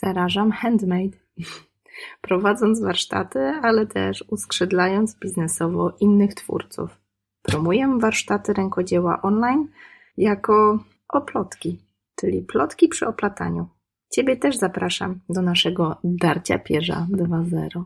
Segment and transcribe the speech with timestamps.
[0.00, 1.18] Zarażam handmade.
[2.20, 6.98] Prowadząc warsztaty, ale też uskrzydlając biznesowo innych twórców.
[7.42, 9.68] Promuję warsztaty rękodzieła online
[10.16, 10.78] jako
[11.08, 11.78] oplotki,
[12.16, 13.68] czyli plotki przy oplataniu.
[14.12, 17.82] Ciebie też zapraszam do naszego Darcia Pierza 2.0.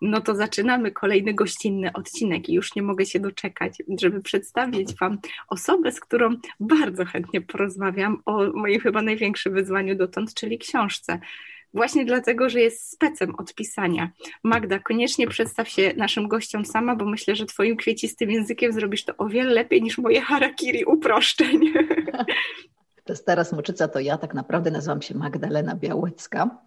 [0.00, 5.18] No to zaczynamy kolejny gościnny odcinek i już nie mogę się doczekać, żeby przedstawić Wam
[5.48, 11.20] osobę, z którą bardzo chętnie porozmawiam o moim chyba największym wyzwaniu dotąd, czyli książce.
[11.74, 14.10] Właśnie dlatego, że jest specem od pisania.
[14.44, 19.16] Magda, koniecznie przedstaw się naszym gościom sama, bo myślę, że Twoim kwiecistym językiem zrobisz to
[19.16, 21.60] o wiele lepiej niż moje harakiri uproszczeń.
[23.04, 26.58] To stara smoczyca to ja, tak naprawdę nazywam się Magdalena Białecka.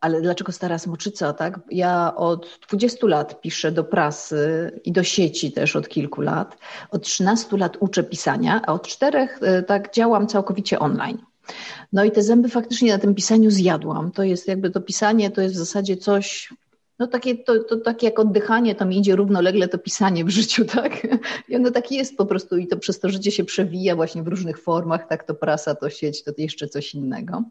[0.00, 1.60] Ale dlaczego stara smoczyca, tak?
[1.70, 6.56] Ja od 20 lat piszę do prasy i do sieci też od kilku lat.
[6.90, 11.18] Od 13 lat uczę pisania, a od czterech e, tak działam całkowicie online.
[11.92, 14.10] No i te zęby faktycznie na tym pisaniu zjadłam.
[14.12, 16.52] To jest jakby to pisanie, to jest w zasadzie coś,
[16.98, 20.64] no takie, to, to takie jak oddychanie, to mi idzie równolegle to pisanie w życiu,
[20.74, 21.06] tak?
[21.48, 24.28] I ono takie jest po prostu i to przez to życie się przewija właśnie w
[24.28, 27.42] różnych formach, tak to prasa, to sieć, to jeszcze coś innego.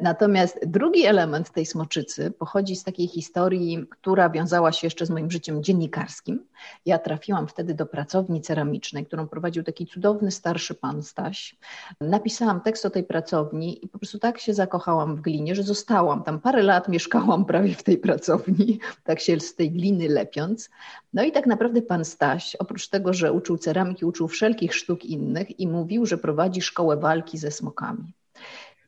[0.00, 5.30] Natomiast drugi element tej smoczycy pochodzi z takiej historii, która wiązała się jeszcze z moim
[5.30, 6.46] życiem dziennikarskim.
[6.86, 11.56] Ja trafiłam wtedy do pracowni ceramicznej, którą prowadził taki cudowny starszy pan Staś.
[12.00, 16.22] Napisałam tekst o tej pracowni i po prostu tak się zakochałam w glinie, że zostałam
[16.22, 20.70] tam parę lat, mieszkałam prawie w tej pracowni, tak się z tej gliny lepiąc.
[21.12, 25.60] No i tak naprawdę pan Staś, oprócz tego, że uczył ceramiki, uczył wszelkich sztuk innych
[25.60, 28.12] i mówił, że prowadzi szkołę walki ze smokami.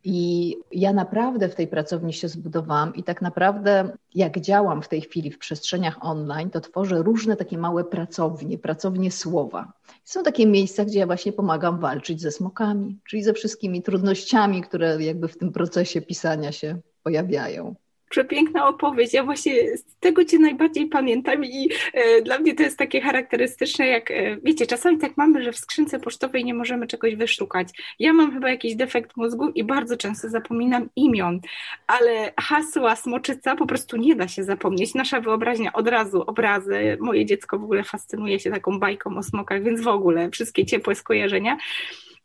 [0.09, 5.01] I ja naprawdę w tej pracowni się zbudowałam i tak naprawdę jak działam w tej
[5.01, 9.73] chwili w przestrzeniach online, to tworzę różne takie małe pracownie, pracownie słowa.
[10.05, 15.03] Są takie miejsca, gdzie ja właśnie pomagam walczyć ze smokami, czyli ze wszystkimi trudnościami, które
[15.03, 17.75] jakby w tym procesie pisania się pojawiają
[18.11, 19.15] przepiękna opowieść.
[19.15, 23.87] Ja właśnie z tego Cię najbardziej pamiętam i e, dla mnie to jest takie charakterystyczne,
[23.87, 27.69] jak e, wiecie, czasami tak mamy, że w skrzynce pocztowej nie możemy czegoś wyszukać.
[27.99, 31.41] Ja mam chyba jakiś defekt mózgu i bardzo często zapominam imion,
[31.87, 34.95] ale hasła smoczyca po prostu nie da się zapomnieć.
[34.95, 39.63] Nasza wyobraźnia od razu, obrazy, moje dziecko w ogóle fascynuje się taką bajką o smokach,
[39.63, 41.57] więc w ogóle wszystkie ciepłe skojarzenia.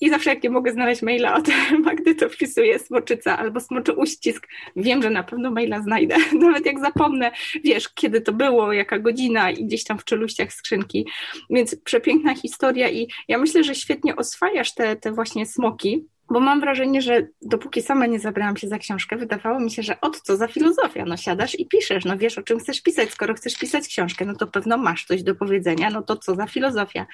[0.02, 1.48] I zawsze jak nie mogę znaleźć maila od
[1.86, 4.48] Magdy, to wpisuję smoczyca albo smoczy uścisk.
[4.76, 6.16] Wiem, że na pewno maila znajdę.
[6.40, 7.32] Nawet jak zapomnę,
[7.64, 11.08] wiesz, kiedy to było, jaka godzina i gdzieś tam w czeluściach skrzynki.
[11.50, 16.60] Więc przepiękna historia i ja myślę, że świetnie oswajasz te, te właśnie smoki, bo mam
[16.60, 20.38] wrażenie, że dopóki sama nie zabrałam się za książkę, wydawało mi się, że od co
[20.38, 21.06] za filozofia?
[21.06, 24.36] No siadasz i piszesz, no wiesz o czym chcesz pisać, skoro chcesz pisać książkę, no
[24.36, 27.06] to pewno masz coś do powiedzenia, no to co za filozofia?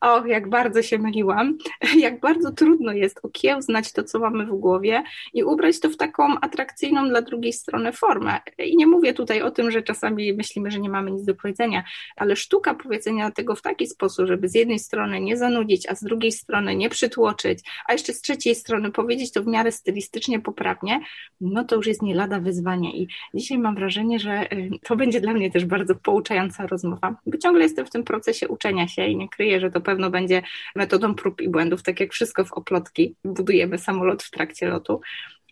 [0.00, 1.58] Och, jak bardzo się myliłam,
[1.98, 5.02] jak bardzo trudno jest okiełznać to, co mamy w głowie
[5.34, 8.40] i ubrać to w taką atrakcyjną dla drugiej strony formę.
[8.58, 11.84] I nie mówię tutaj o tym, że czasami myślimy, że nie mamy nic do powiedzenia,
[12.16, 16.02] ale sztuka powiedzenia tego w taki sposób, żeby z jednej strony nie zanudzić, a z
[16.02, 21.00] drugiej strony nie przytłoczyć, a jeszcze z trzeciej strony powiedzieć to w miarę stylistycznie poprawnie,
[21.40, 22.96] no to już jest nie lada wyzwanie.
[22.96, 27.38] I dzisiaj mam wrażenie, że y, to będzie dla mnie też bardzo pouczająca rozmowa, bo
[27.38, 30.42] ciągle jestem w tym procesie uczenia się i nie kryję, że to pewno będzie
[30.76, 33.16] metodą prób i błędów, tak jak wszystko w oplotki.
[33.24, 35.00] Budujemy samolot w trakcie lotu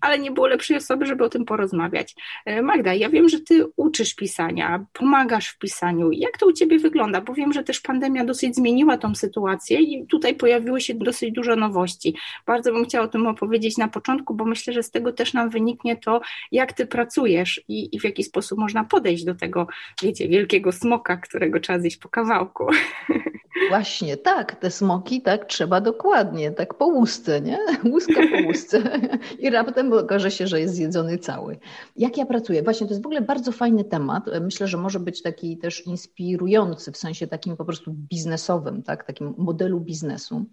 [0.01, 2.15] ale nie było lepszej osoby, żeby o tym porozmawiać.
[2.45, 6.11] E, Magda, ja wiem, że ty uczysz pisania, pomagasz w pisaniu.
[6.13, 7.21] Jak to u ciebie wygląda?
[7.21, 11.57] Bo wiem, że też pandemia dosyć zmieniła tą sytuację i tutaj pojawiło się dosyć dużo
[11.57, 12.17] nowości.
[12.47, 15.51] Bardzo bym chciała o tym opowiedzieć na początku, bo myślę, że z tego też nam
[15.51, 16.21] wyniknie to,
[16.53, 19.67] jak ty pracujesz i, i w jaki sposób można podejść do tego,
[20.03, 22.67] wiecie, wielkiego smoka, którego trzeba zjeść po kawałku.
[23.69, 27.59] Właśnie, tak, te smoki tak trzeba dokładnie, tak po łusce, nie?
[27.93, 29.01] Łuska po łusce
[29.39, 31.59] i raptem okaże się, że jest zjedzony cały.
[31.97, 32.63] Jak ja pracuję?
[32.63, 34.25] Właśnie to jest w ogóle bardzo fajny temat.
[34.41, 39.05] Myślę, że może być taki też inspirujący w sensie takim po prostu biznesowym, tak?
[39.05, 40.45] takim modelu biznesu,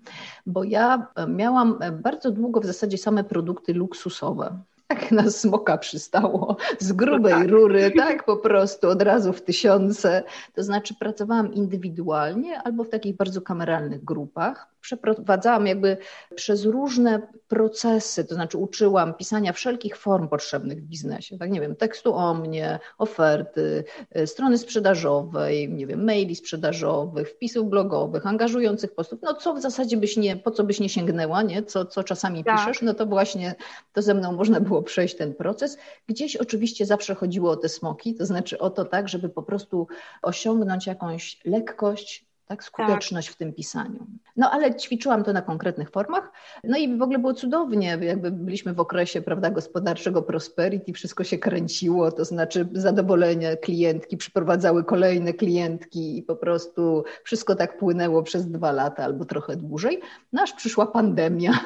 [0.46, 6.94] bo ja miałam bardzo długo w zasadzie same produkty luksusowe tak na smoka przystało, z
[6.94, 7.50] grubej no tak.
[7.50, 10.24] rury, tak po prostu, od razu w tysiące.
[10.54, 15.98] To znaczy pracowałam indywidualnie albo w takich bardzo kameralnych grupach przeprowadzałam jakby
[16.36, 21.76] przez różne procesy, to znaczy uczyłam pisania wszelkich form potrzebnych w biznesie, tak nie wiem,
[21.76, 23.84] tekstu o mnie, oferty,
[24.18, 29.98] y, strony sprzedażowej, nie wiem, maili sprzedażowych, wpisów blogowych, angażujących postów, no co w zasadzie
[29.98, 32.58] byś nie, po co byś nie sięgnęła, nie, co, co czasami tak.
[32.58, 33.56] piszesz, no to właśnie
[33.94, 35.78] to ze mną można było przejść ten proces.
[36.08, 39.88] Gdzieś oczywiście zawsze chodziło o te smoki, to znaczy o to tak, żeby po prostu
[40.22, 42.64] osiągnąć jakąś lekkość, tak?
[42.64, 43.36] Skuteczność tak.
[43.36, 44.08] w tym pisaniu.
[44.36, 46.32] No ale ćwiczyłam to na konkretnych formach.
[46.64, 51.38] No i w ogóle było cudownie, jakby byliśmy w okresie, prawda, gospodarczego prosperity, wszystko się
[51.38, 58.52] kręciło, to znaczy zadowolenie klientki przyprowadzały kolejne klientki i po prostu wszystko tak płynęło przez
[58.52, 60.02] dwa lata albo trochę dłużej.
[60.34, 61.52] No aż przyszła pandemia.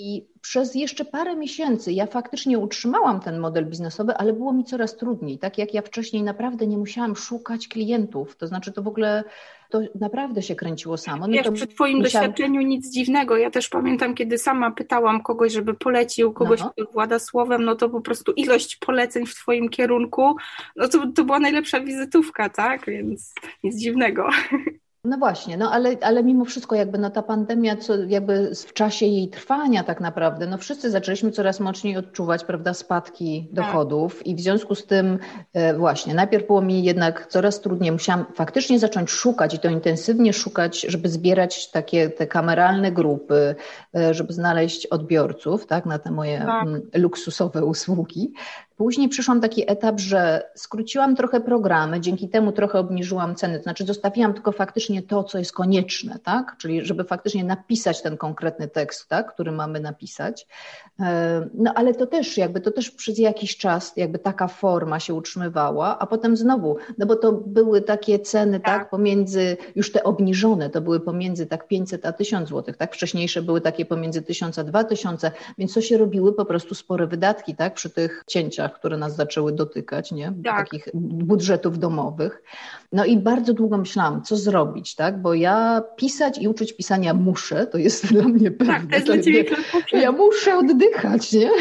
[0.00, 4.96] I przez jeszcze parę miesięcy ja faktycznie utrzymałam ten model biznesowy, ale było mi coraz
[4.96, 5.38] trudniej.
[5.38, 9.24] Tak jak ja wcześniej naprawdę nie musiałam szukać klientów, to znaczy to w ogóle
[9.70, 11.26] to naprawdę się kręciło samo.
[11.26, 12.28] No Wiesz, przy Twoim musiałam...
[12.30, 13.36] doświadczeniu nic dziwnego.
[13.36, 16.70] Ja też pamiętam, kiedy sama pytałam kogoś, żeby polecił kogoś, no.
[16.70, 20.36] kto włada słowem, no to po prostu ilość poleceń w Twoim kierunku,
[20.76, 22.86] no to, to była najlepsza wizytówka, tak?
[22.86, 23.34] Więc
[23.64, 24.28] nic dziwnego.
[25.08, 29.06] No właśnie, no ale, ale mimo wszystko jakby no ta pandemia, co jakby w czasie
[29.06, 33.54] jej trwania tak naprawdę, no wszyscy zaczęliśmy coraz mocniej odczuwać, prawda, spadki tak.
[33.54, 35.18] dochodów i w związku z tym
[35.52, 40.32] e, właśnie, najpierw było mi jednak coraz trudniej, musiałam faktycznie zacząć szukać i to intensywnie
[40.32, 43.54] szukać, żeby zbierać takie te kameralne grupy,
[43.96, 46.66] e, żeby znaleźć odbiorców, tak, na te moje tak.
[46.66, 48.32] Mm, luksusowe usługi.
[48.78, 53.84] Później przyszłam taki etap, że skróciłam trochę programy, dzięki temu trochę obniżyłam ceny, to znaczy
[53.84, 56.56] zostawiłam tylko faktycznie to, co jest konieczne, tak?
[56.58, 59.32] Czyli żeby faktycznie napisać ten konkretny tekst, tak?
[59.34, 60.46] który mamy napisać.
[61.00, 65.14] E, no ale to też jakby, to też przez jakiś czas jakby taka forma się
[65.14, 70.04] utrzymywała, a potem znowu, no bo to były takie ceny, tak, tak pomiędzy, już te
[70.04, 72.94] obniżone, to były pomiędzy tak 500 a 1000 złotych, tak?
[72.94, 77.54] Wcześniejsze były takie pomiędzy 1000 a 2000, więc to się robiły po prostu spore wydatki,
[77.54, 77.74] tak?
[77.74, 80.32] Przy tych cięciach które nas zaczęły dotykać, nie?
[80.44, 80.56] Tak.
[80.58, 82.42] Takich budżetów domowych.
[82.92, 85.22] No i bardzo długo myślałam, co zrobić, tak?
[85.22, 88.74] Bo ja pisać i uczyć pisania muszę, to jest dla mnie pewne.
[88.74, 89.44] Tak, to jest dla ciebie
[89.92, 91.50] Ja muszę oddychać, nie?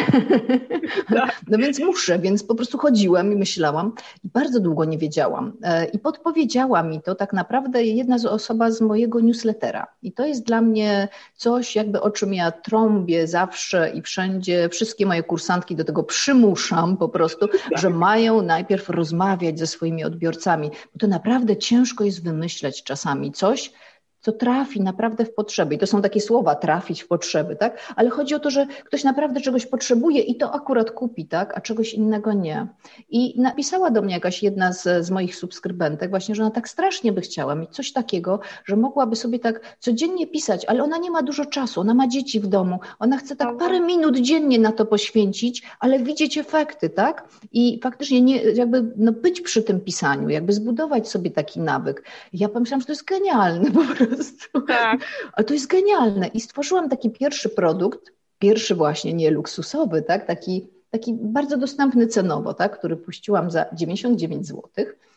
[1.10, 1.42] Tak.
[1.48, 3.94] No więc muszę, więc po prostu chodziłam i myślałam
[4.24, 5.54] i bardzo długo nie wiedziałam.
[5.64, 9.88] E, I podpowiedziała mi to tak naprawdę jedna z osoba z mojego newslettera.
[10.02, 14.70] I to jest dla mnie coś, jakby o czym ja trąbię zawsze i wszędzie.
[14.70, 17.78] Wszystkie moje kursantki do tego przymuszam po prostu, tak.
[17.78, 20.72] że mają najpierw rozmawiać ze swoimi odbiorcami.
[20.94, 23.72] Bo to naprawdę ciężko jest wymyśleć czasami coś,
[24.28, 25.76] co trafi naprawdę w potrzeby.
[25.76, 27.94] I to są takie słowa, trafić w potrzeby, tak?
[27.96, 31.58] Ale chodzi o to, że ktoś naprawdę czegoś potrzebuje i to akurat kupi, tak?
[31.58, 32.68] A czegoś innego nie.
[33.10, 37.12] I napisała do mnie jakaś jedna z, z moich subskrybentek właśnie, że ona tak strasznie
[37.12, 41.22] by chciała mieć coś takiego, że mogłaby sobie tak codziennie pisać, ale ona nie ma
[41.24, 44.86] dużo czasu, ona ma dzieci w domu, ona chce tak parę minut dziennie na to
[44.86, 47.28] poświęcić, ale widzieć efekty, tak?
[47.52, 52.04] I faktycznie nie, jakby no być przy tym pisaniu, jakby zbudować sobie taki nawyk.
[52.34, 54.62] Ja pomyślałam, że to jest genialne po prostu prostu.
[54.62, 55.02] Tak.
[55.34, 56.28] Ale to jest genialne.
[56.28, 60.28] I stworzyłam taki pierwszy produkt, pierwszy właśnie nie luksusowy, tak?
[60.28, 62.80] taki, taki bardzo dostępny cenowo, tak?
[62.80, 64.64] który puściłam za 99 zł.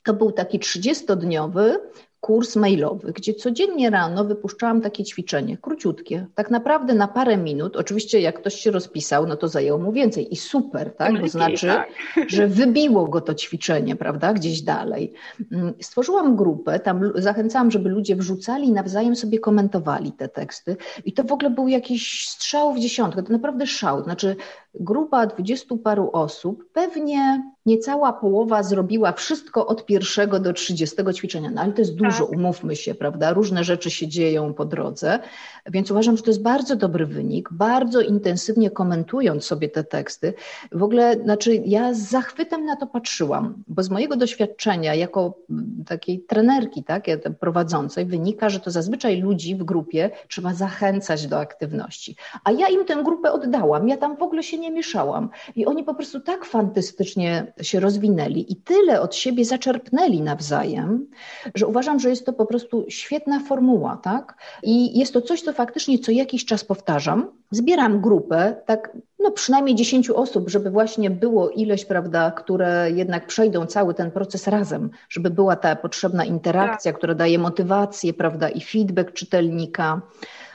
[0.05, 1.77] To był taki 30-dniowy
[2.21, 7.77] kurs mailowy, gdzie codziennie rano wypuszczałam takie ćwiczenie, króciutkie, tak naprawdę na parę minut.
[7.77, 11.21] Oczywiście, jak ktoś się rozpisał, no to zajęło mu więcej i super, tak?
[11.21, 11.89] Bo znaczy, tak.
[12.35, 15.13] że wybiło go to ćwiczenie, prawda, gdzieś dalej.
[15.53, 20.77] Mm, stworzyłam grupę, tam zachęcałam, żeby ludzie wrzucali i nawzajem sobie komentowali te teksty.
[21.05, 24.05] I to w ogóle był jakiś strzał w dziesiątkę, to naprawdę szał.
[24.05, 24.37] Znaczy,
[24.75, 31.63] grupa dwudziestu paru osób, pewnie niecała połowa zrobiła wszystko od pierwszego do trzydziestego ćwiczenia, no
[31.63, 32.37] ale to jest dużo, tak.
[32.37, 33.33] umówmy się, prawda?
[33.33, 35.19] Różne rzeczy się dzieją po drodze,
[35.67, 40.35] więc uważam, że to jest bardzo dobry wynik, bardzo intensywnie komentując sobie te teksty.
[40.73, 45.39] W ogóle, znaczy ja z zachwytem na to patrzyłam, bo z mojego doświadczenia jako
[45.87, 47.05] takiej trenerki, tak,
[47.41, 52.17] prowadzącej, wynika, że to zazwyczaj ludzi w grupie trzeba zachęcać do aktywności.
[52.45, 55.31] A ja im tę grupę oddałam, ja tam w ogóle się nie mieszałam.
[55.57, 61.07] I oni po prostu tak fantastycznie się rozwinęli i tyle od siebie zaczerpnęli nawzajem,
[61.55, 64.37] że uważam, że jest to po prostu świetna formuła, tak?
[64.63, 67.31] I jest to coś, co faktycznie co jakiś czas powtarzam.
[67.51, 73.67] Zbieram grupę, tak, no przynajmniej 10 osób, żeby właśnie było ileś, prawda, które jednak przejdą
[73.67, 76.99] cały ten proces razem, żeby była ta potrzebna interakcja, tak.
[76.99, 80.01] która daje motywację, prawda, i feedback czytelnika.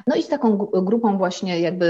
[0.08, 1.86] No i z taką grupą właśnie jakby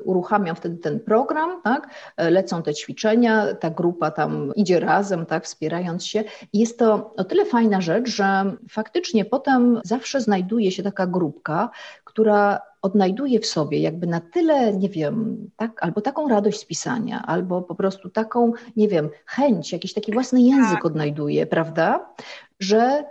[0.00, 1.88] y, uruchamiam wtedy ten program, tak?
[2.16, 6.24] Lecą te ćwiczenia, ta grupa tam idzie razem, tak, wspierając się.
[6.52, 11.70] I jest to o tyle fajna rzecz, że faktycznie potem zawsze znajduje się taka grupka,
[12.14, 17.22] która odnajduje w sobie jakby na tyle, nie wiem, tak, albo taką radość z pisania,
[17.26, 20.84] albo po prostu taką, nie wiem, chęć, jakiś taki własny język tak.
[20.84, 22.14] odnajduje, prawda,
[22.60, 23.04] że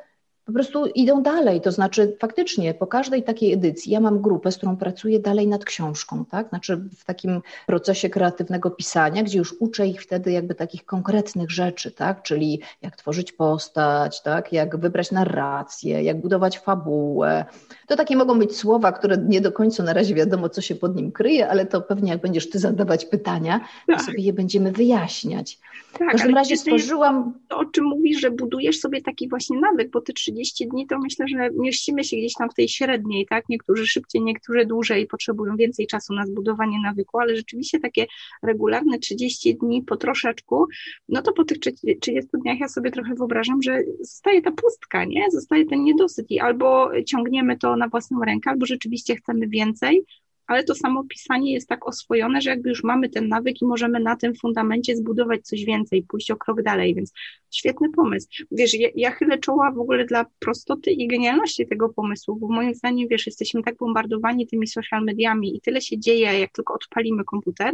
[0.46, 1.62] po prostu idą dalej.
[1.62, 5.66] To znaczy, faktycznie po każdej takiej edycji ja mam grupę, z którą pracuję dalej nad
[5.66, 6.50] książką, tak?
[6.50, 11.92] Znaczy w takim procesie kreatywnego pisania, gdzie już uczę ich wtedy jakby takich konkretnych rzeczy,
[11.92, 12.24] tak?
[12.24, 14.54] Czyli jak tworzyć postać, tak?
[14.54, 17.46] Jak wybrać narrację, jak budować fabułę.
[17.88, 20.96] To takie mogą być słowa, które nie do końca na razie wiadomo, co się pod
[20.96, 23.98] nim kryje, ale to pewnie jak będziesz ty zadawać pytania, tak.
[23.98, 25.60] to sobie je będziemy wyjaśniać.
[26.00, 27.34] Tak, w każdym razie stworzyłam.
[27.48, 31.00] To, o czym mówisz, że budujesz sobie taki właśnie nawyk, bo te 30 dni to
[31.00, 33.44] myślę, że mieścimy się gdzieś tam w tej średniej, tak?
[33.50, 38.06] Niektórzy szybciej, niektórzy dłużej potrzebują więcej czasu na zbudowanie nawyku, ale rzeczywiście takie
[38.44, 40.68] regularne 30 dni po troszeczku,
[41.10, 41.58] no to po tych
[42.02, 45.26] 30 dniach ja sobie trochę wyobrażam, że zostaje ta pustka, nie?
[45.32, 50.06] Zostaje ten niedosyt i albo ciągniemy to na własną rękę, albo rzeczywiście chcemy więcej,
[50.48, 54.00] ale to samo pisanie jest tak oswojone, że jakby już mamy ten nawyk i możemy
[54.00, 57.14] na tym fundamencie zbudować coś więcej, pójść o krok dalej, więc
[57.52, 58.28] świetny pomysł.
[58.52, 62.74] Wiesz, ja, ja chylę czoła w ogóle dla prostoty i genialności tego pomysłu, bo moim
[62.74, 67.24] zdaniem, wiesz, jesteśmy tak bombardowani tymi social mediami i tyle się dzieje, jak tylko odpalimy
[67.24, 67.72] komputer,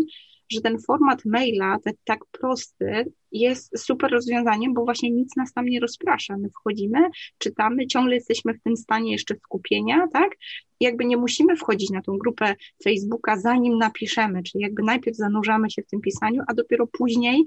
[0.52, 5.66] że ten format maila, tak, tak prosty, jest super rozwiązaniem, bo właśnie nic nas tam
[5.66, 6.38] nie rozprasza.
[6.38, 7.00] My wchodzimy,
[7.38, 10.30] czytamy, ciągle jesteśmy w tym stanie jeszcze skupienia, tak?
[10.80, 15.72] I jakby nie musimy wchodzić na tą grupę Facebooka, zanim napiszemy, czyli jakby najpierw zanurzamy
[15.72, 17.46] się w tym pisaniu, a dopiero później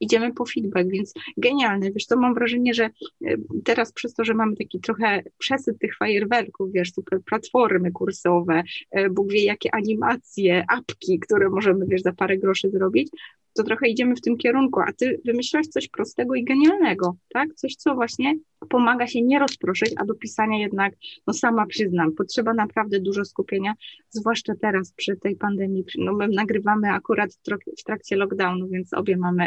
[0.00, 1.90] idziemy po feedback, więc genialne.
[1.92, 5.96] Wiesz, to mam wrażenie, że e, teraz przez to, że mamy taki trochę przesyt tych
[5.96, 12.12] fajerwerków, wiesz, super platformy kursowe, e, Bóg wie jakie animacje, apki, które możemy, wiesz, za
[12.12, 13.08] parę groszy zrobić,
[13.54, 17.54] to trochę idziemy w tym kierunku, a ty wymyślasz coś prostego i genialnego, tak?
[17.54, 18.34] Coś, co właśnie
[18.68, 20.94] pomaga się nie rozproszyć, a do pisania jednak,
[21.26, 23.74] no sama przyznam, potrzeba naprawdę dużo skupienia,
[24.10, 25.84] zwłaszcza teraz przy tej pandemii.
[25.98, 27.30] No my nagrywamy akurat
[27.78, 29.46] w trakcie lockdownu, więc obie mamy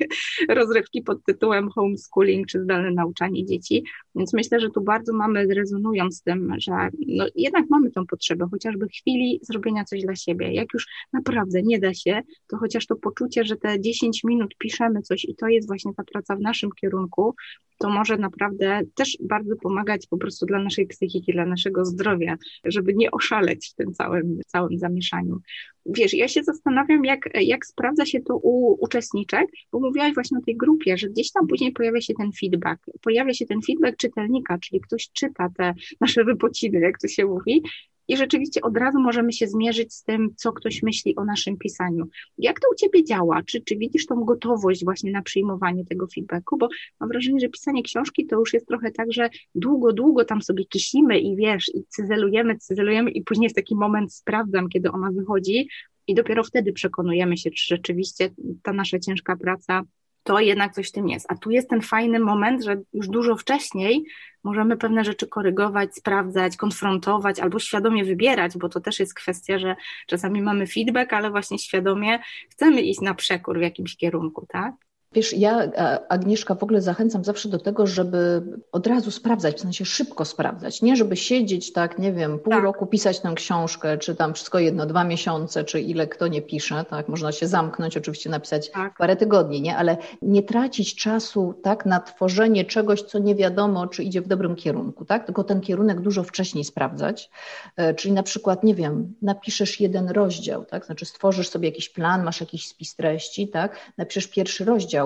[0.48, 6.16] rozrywki pod tytułem homeschooling czy zdalne nauczanie dzieci, więc myślę, że tu bardzo mamy, rezonując
[6.16, 6.72] z tym, że
[7.06, 10.52] no jednak mamy tą potrzebę, chociażby chwili zrobienia coś dla siebie.
[10.52, 15.02] Jak już naprawdę nie da się, to chociaż to poczucie, że te 10 minut piszemy
[15.02, 17.34] coś i to jest właśnie ta praca w naszym kierunku,
[17.78, 22.94] to może naprawdę też bardzo pomagać po prostu dla naszej psychiki, dla naszego zdrowia, żeby
[22.94, 25.40] nie oszaleć w tym całym, całym zamieszaniu.
[25.86, 30.40] Wiesz, ja się zastanawiam, jak, jak sprawdza się to u uczestniczek, bo mówiłaś właśnie o
[30.40, 32.86] tej grupie, że gdzieś tam później pojawia się ten feedback.
[33.00, 37.62] Pojawia się ten feedback czytelnika, czyli ktoś czyta te nasze wypociny, jak to się mówi,
[38.08, 42.08] i rzeczywiście od razu możemy się zmierzyć z tym, co ktoś myśli o naszym pisaniu.
[42.38, 43.42] Jak to u Ciebie działa?
[43.42, 46.56] Czy, czy widzisz tą gotowość właśnie na przyjmowanie tego feedbacku?
[46.58, 46.68] Bo
[47.00, 50.64] mam wrażenie, że pisanie książki to już jest trochę tak, że długo, długo tam sobie
[50.64, 55.68] kisimy i wiesz, i cyzelujemy, cyzelujemy i później jest taki moment, sprawdzam, kiedy ona wychodzi
[56.06, 58.30] i dopiero wtedy przekonujemy się, czy rzeczywiście
[58.62, 59.82] ta nasza ciężka praca
[60.22, 61.26] to jednak coś w tym jest.
[61.28, 64.04] A tu jest ten fajny moment, że już dużo wcześniej
[64.44, 69.76] możemy pewne rzeczy korygować, sprawdzać, konfrontować albo świadomie wybierać, bo to też jest kwestia, że
[70.06, 72.18] czasami mamy feedback, ale właśnie świadomie
[72.50, 74.74] chcemy iść na przekór w jakimś kierunku, tak?
[75.14, 75.70] Wiesz, ja,
[76.08, 78.42] Agnieszka, w ogóle zachęcam zawsze do tego, żeby
[78.72, 80.82] od razu sprawdzać, w sensie szybko sprawdzać.
[80.82, 82.64] Nie, żeby siedzieć tak, nie wiem, pół tak.
[82.64, 86.84] roku pisać tę książkę, czy tam wszystko jedno, dwa miesiące, czy ile kto nie pisze,
[86.90, 88.96] tak, można się zamknąć, oczywiście napisać tak.
[88.98, 94.02] parę tygodni, nie, ale nie tracić czasu, tak, na tworzenie czegoś, co nie wiadomo, czy
[94.02, 97.30] idzie w dobrym kierunku, tak, tylko ten kierunek dużo wcześniej sprawdzać,
[97.76, 102.24] e, czyli na przykład, nie wiem, napiszesz jeden rozdział, tak, znaczy stworzysz sobie jakiś plan,
[102.24, 105.01] masz jakiś spis treści, tak, napiszesz pierwszy rozdział,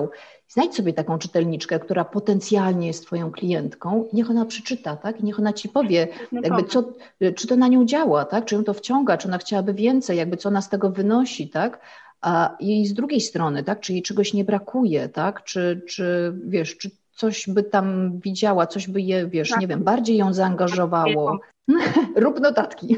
[0.47, 5.19] Znajdź sobie taką czytelniczkę, która potencjalnie jest Twoją klientką i niech ona przeczyta, tak?
[5.19, 6.93] I niech ona Ci powie, no jakby co,
[7.35, 8.45] czy to na nią działa, tak?
[8.45, 11.79] Czy ją to wciąga, czy ona chciałaby więcej, jakby co ona z tego wynosi, tak?
[12.21, 13.79] A jej z drugiej strony, tak?
[13.79, 15.43] Czy jej czegoś nie brakuje, tak?
[15.43, 19.61] Czy, czy wiesz, czy coś by tam widziała, coś by je, wiesz, tak.
[19.61, 21.39] nie wiem, bardziej ją zaangażowało.
[22.15, 22.97] Rób notatki.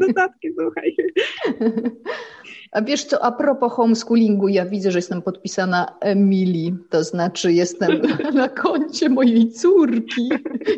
[0.00, 0.96] Notatki, słuchaj.
[2.72, 8.02] A wiesz co, a propos homeschoolingu, ja widzę, że jestem podpisana Emilii, to znaczy jestem
[8.34, 10.30] na koncie mojej córki.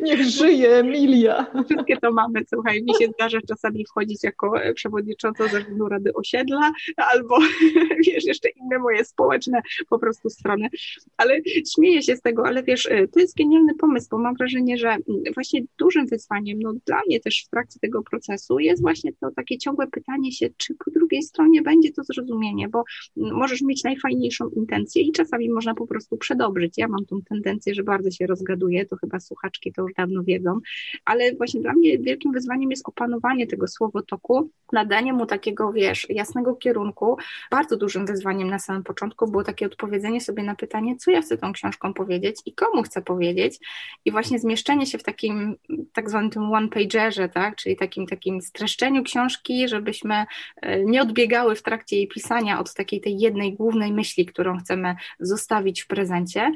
[0.03, 1.47] Niech żyje Emilia.
[1.65, 7.39] Wszystkie to mamy, słuchaj, mi się zdarza czasami wchodzić jako przewodnicząca zarządu Rady Osiedla, albo
[8.07, 10.69] wiesz, jeszcze inne moje społeczne po prostu strony,
[11.17, 11.39] ale
[11.75, 14.97] śmieję się z tego, ale wiesz, to jest genialny pomysł, bo mam wrażenie, że
[15.35, 19.59] właśnie dużym wyzwaniem, no dla mnie też w trakcie tego procesu jest właśnie to takie
[19.59, 22.85] ciągłe pytanie się, czy po drugiej stronie będzie będzie to zrozumienie, bo
[23.17, 26.79] możesz mieć najfajniejszą intencję i czasami można po prostu przedobrzyć.
[26.79, 30.61] Ja mam tą tendencję, że bardzo się rozgaduję, to chyba słuchaczki to już dawno wiedzą,
[31.05, 36.55] ale właśnie dla mnie wielkim wyzwaniem jest opanowanie tego słowotoku, nadanie mu takiego, wiesz, jasnego
[36.55, 37.17] kierunku.
[37.51, 41.39] Bardzo dużym wyzwaniem na samym początku było takie odpowiedzenie sobie na pytanie, co ja chcę
[41.39, 43.59] tą książką powiedzieć i komu chcę powiedzieć
[44.05, 45.57] i właśnie zmieszczenie się w takim
[45.93, 50.25] tak zwanym one-pagerze, tak, czyli takim, takim streszczeniu książki, żebyśmy
[50.63, 54.97] e, nie odbiegały w trakcie jej pisania od takiej tej jednej głównej myśli, którą chcemy
[55.21, 56.53] zostawić w prezencie,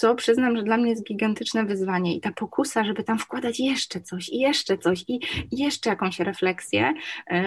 [0.00, 4.00] co przyznam, że dla mnie jest gigantyczne wyzwanie i ta pokusa, żeby tam wkładać jeszcze
[4.00, 5.20] coś i jeszcze coś i,
[5.52, 6.94] jeszcze jakąś refleksję,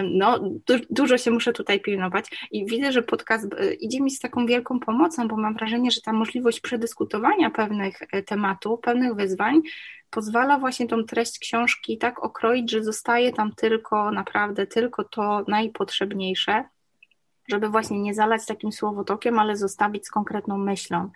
[0.03, 4.19] no du dużo się muszę tutaj pilnować i widzę, że podcast e, idzie mi z
[4.19, 9.61] taką wielką pomocą, bo mam wrażenie, że ta możliwość przedyskutowania pewnych e, tematów, pewnych wyzwań
[10.09, 16.63] pozwala właśnie tą treść książki tak okroić, że zostaje tam tylko naprawdę tylko to najpotrzebniejsze
[17.47, 21.09] żeby właśnie nie zalać takim słowotokiem, ale zostawić z konkretną myślą.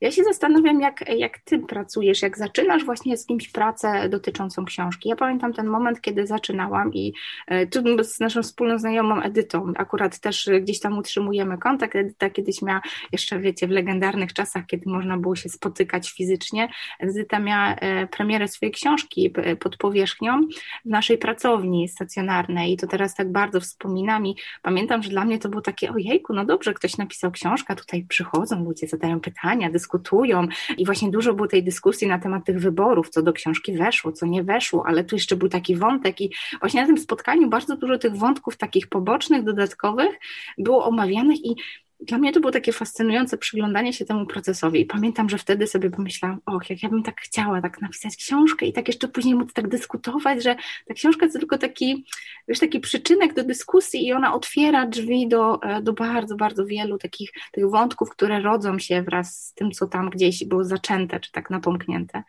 [0.00, 5.08] Ja się zastanawiam, jak, jak ty pracujesz, jak zaczynasz właśnie z kimś pracę dotyczącą książki.
[5.08, 7.12] Ja pamiętam ten moment, kiedy zaczynałam i
[7.46, 11.96] e, tu z naszą wspólną znajomą Edytą, akurat też gdzieś tam utrzymujemy kontakt.
[11.96, 12.80] Edyta kiedyś miała,
[13.12, 16.68] jeszcze wiecie, w legendarnych czasach, kiedy można było się spotykać fizycznie,
[16.98, 20.40] Edyta miała e, premierę swojej książki pod powierzchnią
[20.84, 25.38] w naszej pracowni stacjonarnej i to teraz tak bardzo wspominam i pamiętam, że dla mnie
[25.38, 30.48] to był takie, ojejku, no dobrze, ktoś napisał książkę, tutaj przychodzą ludzie, zadają pytania, dyskutują.
[30.78, 34.26] I właśnie dużo było tej dyskusji na temat tych wyborów, co do książki weszło, co
[34.26, 37.98] nie weszło, ale tu jeszcze był taki wątek i właśnie na tym spotkaniu bardzo dużo
[37.98, 40.18] tych wątków takich pobocznych, dodatkowych
[40.58, 41.56] było omawianych i
[42.00, 44.80] dla mnie to było takie fascynujące przyglądanie się temu procesowi.
[44.80, 48.66] I pamiętam, że wtedy sobie pomyślałam, och, jak ja bym tak chciała tak napisać książkę
[48.66, 52.04] i tak jeszcze później móc tak dyskutować, że ta książka to tylko taki,
[52.48, 56.98] wiesz, taki przyczynek do dyskusji i ona otwiera drzwi do, e, do bardzo, bardzo wielu
[56.98, 61.32] takich tych wątków, które rodzą się wraz z tym, co tam gdzieś było zaczęte, czy
[61.32, 62.22] tak napomknięte.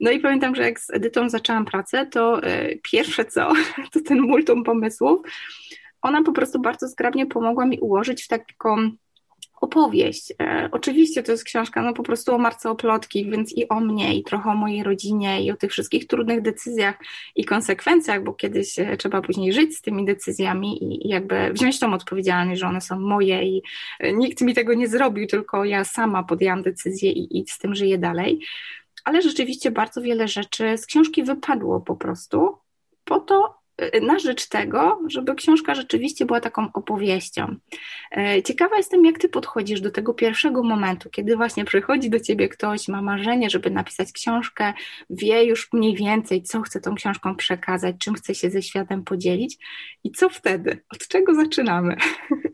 [0.00, 3.52] No i pamiętam, że jak z Edytą zaczęłam pracę, to e, pierwsze co,
[3.92, 5.20] to ten multum pomysłów,
[6.02, 8.90] ona po prostu bardzo zgrabnie pomogła mi ułożyć w taką
[9.62, 10.32] opowieść.
[10.40, 14.14] E, oczywiście to jest książka no po prostu o Marce Oplotki, więc i o mnie,
[14.14, 16.96] i trochę o mojej rodzinie, i o tych wszystkich trudnych decyzjach
[17.36, 21.80] i konsekwencjach, bo kiedyś e, trzeba później żyć z tymi decyzjami i, i jakby wziąć
[21.80, 23.62] tą odpowiedzialność, że one są moje i
[24.00, 27.74] e, nikt mi tego nie zrobił, tylko ja sama podjęłam decyzję i, i z tym
[27.74, 28.40] żyję dalej.
[29.04, 32.58] Ale rzeczywiście bardzo wiele rzeczy z książki wypadło po prostu
[33.04, 33.61] po to,
[34.02, 37.56] na rzecz tego, żeby książka rzeczywiście była taką opowieścią.
[38.16, 42.48] E, ciekawa jestem, jak ty podchodzisz do tego pierwszego momentu, kiedy właśnie przychodzi do ciebie
[42.48, 44.72] ktoś, ma marzenie, żeby napisać książkę,
[45.10, 49.58] wie już mniej więcej, co chce tą książką przekazać, czym chce się ze światem podzielić
[50.04, 50.78] i co wtedy?
[50.92, 51.96] Od czego zaczynamy?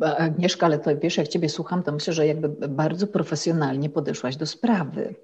[0.00, 4.46] Agnieszka, ale to wiesz, jak Ciebie słucham, to myślę, że jakby bardzo profesjonalnie podeszłaś do
[4.46, 5.14] sprawy.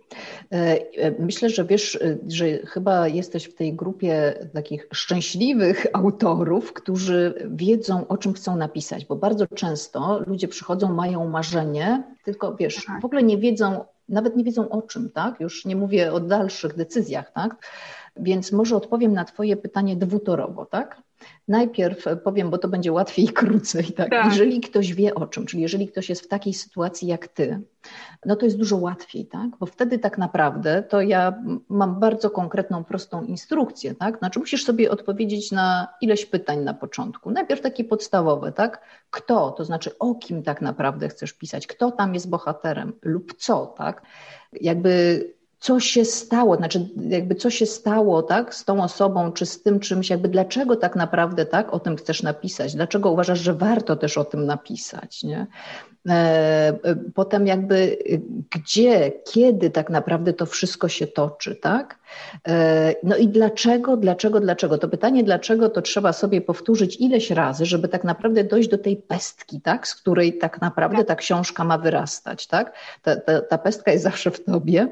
[0.52, 0.56] E,
[0.96, 7.34] e, myślę, że wiesz, e, że chyba jesteś w tej grupie takich szczęśliwych autorów, którzy
[7.50, 13.04] wiedzą, o czym chcą napisać, bo bardzo często ludzie przychodzą, mają marzenie, tylko wiesz, w
[13.04, 15.40] ogóle nie wiedzą, nawet nie wiedzą o czym, tak?
[15.40, 17.56] Już nie mówię o dalszych decyzjach, tak?
[18.16, 21.02] Więc może odpowiem na Twoje pytanie dwutorowo, tak?
[21.48, 23.92] Najpierw powiem, bo to będzie łatwiej i krócej.
[23.92, 24.11] Tak?
[24.11, 24.24] tak?
[24.24, 27.61] Jeżeli ktoś wie o czym, czyli jeżeli ktoś jest w takiej sytuacji jak ty,
[28.26, 29.50] no to jest dużo łatwiej, tak?
[29.61, 34.18] Bo wtedy tak naprawdę to ja mam bardzo konkretną, prostą instrukcję, tak?
[34.18, 37.30] Znaczy musisz sobie odpowiedzieć na ileś pytań na początku.
[37.30, 38.83] Najpierw takie podstawowe, tak?
[39.11, 43.66] Kto, to znaczy o kim tak naprawdę chcesz pisać, kto tam jest bohaterem lub co,
[43.66, 44.02] tak?
[44.52, 49.62] Jakby co się stało, znaczy jakby co się stało tak, z tą osobą, czy z
[49.62, 53.96] tym czymś, jakby dlaczego tak naprawdę tak o tym chcesz napisać, dlaczego uważasz, że warto
[53.96, 55.46] też o tym napisać, nie?
[56.08, 56.12] E,
[56.82, 57.98] e, potem jakby
[58.50, 61.98] gdzie, kiedy tak naprawdę to wszystko się toczy, tak?
[62.48, 64.78] E, no i dlaczego, dlaczego, dlaczego?
[64.78, 68.96] To pytanie dlaczego to trzeba sobie powtórzyć ileś razy, żeby tak naprawdę dojść do tej
[68.96, 69.88] pestki, tak?
[69.88, 72.72] Z której tak naprawdę ta książka ma wyrastać, tak?
[73.02, 74.88] Ta, ta, ta pestka jest zawsze w tobie,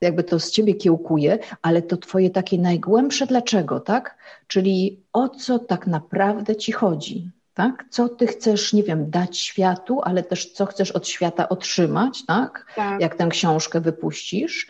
[0.00, 4.16] jakby to z ciebie kiełkuje, ale to twoje takie najgłębsze dlaczego, tak?
[4.46, 7.84] Czyli o co tak naprawdę ci chodzi, tak?
[7.90, 12.66] Co ty chcesz, nie wiem, dać światu, ale też co chcesz od świata otrzymać, tak?
[12.76, 13.00] tak.
[13.00, 14.66] Jak tę książkę wypuścisz.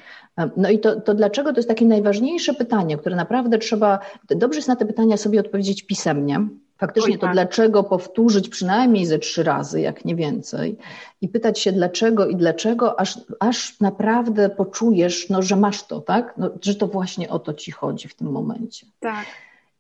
[0.56, 3.98] No i to, to dlaczego to jest takie najważniejsze pytanie, które naprawdę trzeba,
[4.30, 6.48] dobrze jest na te pytania sobie odpowiedzieć pisemnie.
[6.78, 7.34] Faktycznie Oj, to tak.
[7.34, 10.76] dlaczego powtórzyć przynajmniej ze trzy razy, jak nie więcej,
[11.20, 16.34] i pytać się dlaczego i dlaczego, aż, aż naprawdę poczujesz, no, że masz to, tak?
[16.36, 18.86] No, że to właśnie o to ci chodzi w tym momencie.
[19.00, 19.26] Tak.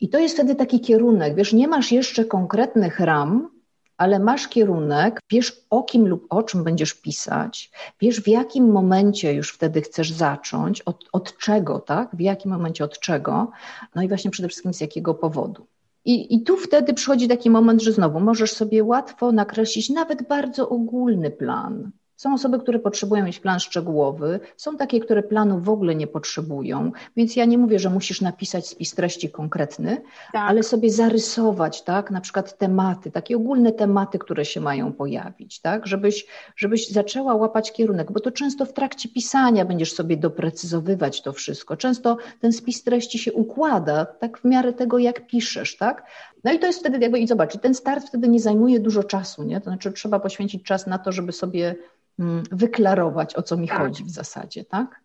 [0.00, 3.50] I to jest wtedy taki kierunek, wiesz, nie masz jeszcze konkretnych ram,
[3.96, 9.32] ale masz kierunek, wiesz o kim lub o czym będziesz pisać, wiesz w jakim momencie
[9.32, 12.16] już wtedy chcesz zacząć, od, od czego, tak?
[12.16, 13.50] W jakim momencie od czego,
[13.94, 15.66] no i właśnie przede wszystkim z jakiego powodu.
[16.04, 20.68] I, I tu wtedy przychodzi taki moment, że znowu możesz sobie łatwo nakreślić nawet bardzo
[20.68, 21.90] ogólny plan.
[22.16, 26.92] Są osoby, które potrzebują mieć plan szczegółowy, są takie, które planu w ogóle nie potrzebują,
[27.16, 30.02] więc ja nie mówię, że musisz napisać spis treści konkretny,
[30.32, 30.50] tak.
[30.50, 35.86] ale sobie zarysować, tak, na przykład tematy, takie ogólne tematy, które się mają pojawić, tak,
[35.86, 36.26] żebyś,
[36.56, 41.76] żebyś zaczęła łapać kierunek, bo to często w trakcie pisania będziesz sobie doprecyzowywać to wszystko.
[41.76, 46.06] Często ten spis treści się układa tak w miarę tego, jak piszesz, tak,
[46.46, 49.42] no i to jest wtedy jakby, i zobacz, ten start wtedy nie zajmuje dużo czasu,
[49.42, 49.60] nie?
[49.60, 51.74] To znaczy trzeba poświęcić czas na to, żeby sobie
[52.18, 53.78] mm, wyklarować, o co mi tak.
[53.78, 55.00] chodzi w zasadzie, tak?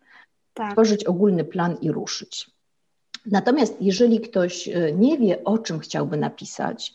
[0.54, 0.72] tak?
[0.72, 2.50] Tworzyć ogólny plan i ruszyć.
[3.26, 6.94] Natomiast jeżeli ktoś e, nie wie, o czym chciałby napisać,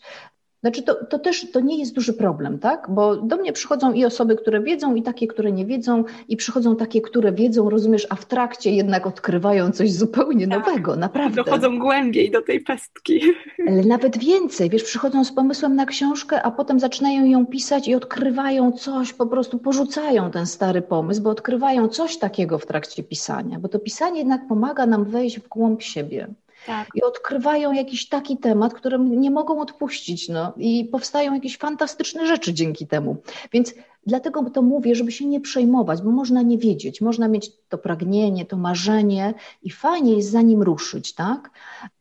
[0.60, 2.86] znaczy, to, to też to nie jest duży problem, tak?
[2.90, 6.76] Bo do mnie przychodzą i osoby, które wiedzą, i takie, które nie wiedzą, i przychodzą
[6.76, 10.66] takie, które wiedzą, rozumiesz, a w trakcie jednak odkrywają coś zupełnie tak.
[10.66, 11.44] nowego, naprawdę.
[11.44, 13.20] Dochodzą głębiej do tej pestki.
[13.68, 17.94] Ale nawet więcej, wiesz, przychodzą z pomysłem na książkę, a potem zaczynają ją pisać i
[17.94, 23.58] odkrywają coś, po prostu porzucają ten stary pomysł, bo odkrywają coś takiego w trakcie pisania,
[23.58, 26.28] bo to pisanie jednak pomaga nam wejść w głąb siebie.
[26.68, 26.88] Tak.
[26.94, 30.28] I odkrywają jakiś taki temat, którym nie mogą odpuścić.
[30.28, 33.16] No, I powstają jakieś fantastyczne rzeczy dzięki temu.
[33.52, 33.74] Więc
[34.08, 38.44] Dlatego to mówię, żeby się nie przejmować, bo można nie wiedzieć, można mieć to pragnienie,
[38.44, 41.50] to marzenie i fajnie jest za nim ruszyć, tak?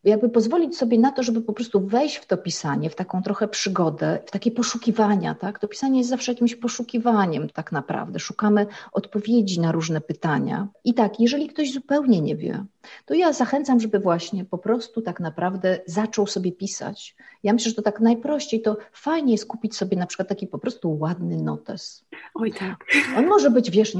[0.04, 3.48] Jakby pozwolić sobie na to, żeby po prostu wejść w to pisanie, w taką trochę
[3.48, 5.60] przygodę, w takie poszukiwania, tak?
[5.60, 8.20] To pisanie jest zawsze jakimś poszukiwaniem tak naprawdę.
[8.20, 10.67] Szukamy odpowiedzi na różne pytania.
[10.84, 12.65] I tak, jeżeli ktoś zupełnie nie wie,
[13.06, 17.15] to ja zachęcam, żeby właśnie po prostu tak naprawdę zaczął sobie pisać.
[17.43, 20.58] Ja myślę, że to tak najprościej, to fajnie jest kupić sobie na przykład taki po
[20.58, 21.97] prostu ładny notes.
[22.34, 22.86] Oj tak.
[23.18, 23.98] On może być, wiesz,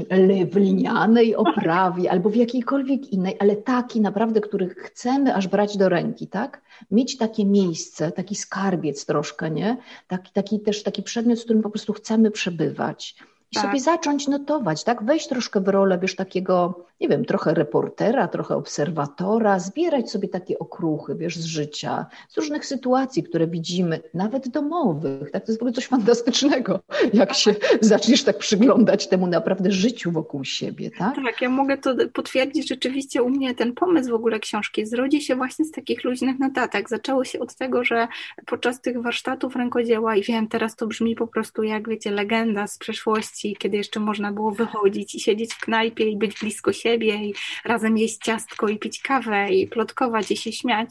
[0.50, 5.88] w linianej oprawie albo w jakiejkolwiek innej, ale taki naprawdę, który chcemy aż brać do
[5.88, 6.62] ręki, tak?
[6.90, 9.76] Mieć takie miejsce, taki skarbiec troszkę, nie?
[10.08, 13.16] Taki, taki też taki przedmiot, z którym po prostu chcemy przebywać
[13.52, 13.64] i tak.
[13.64, 15.04] sobie zacząć notować, tak?
[15.04, 20.58] Wejść troszkę w rolę, wiesz, takiego, nie wiem, trochę reportera, trochę obserwatora, zbierać sobie takie
[20.58, 25.44] okruchy, wiesz, z życia, z różnych sytuacji, które widzimy, nawet domowych, tak?
[25.44, 26.80] To jest w ogóle coś fantastycznego,
[27.12, 31.14] jak się zaczniesz tak przyglądać temu naprawdę życiu wokół siebie, tak?
[31.14, 35.36] Tak, ja mogę to potwierdzić, rzeczywiście u mnie ten pomysł w ogóle książki zrodzi się
[35.36, 36.88] właśnie z takich luźnych notatek.
[36.88, 38.08] Zaczęło się od tego, że
[38.46, 42.78] podczas tych warsztatów rękodzieła i wiem, teraz to brzmi po prostu jak, wiecie, legenda z
[42.78, 47.34] przeszłości, kiedy jeszcze można było wychodzić i siedzieć w knajpie i być blisko siebie i
[47.64, 50.90] razem jeść ciastko i pić kawę i plotkować i się śmiać.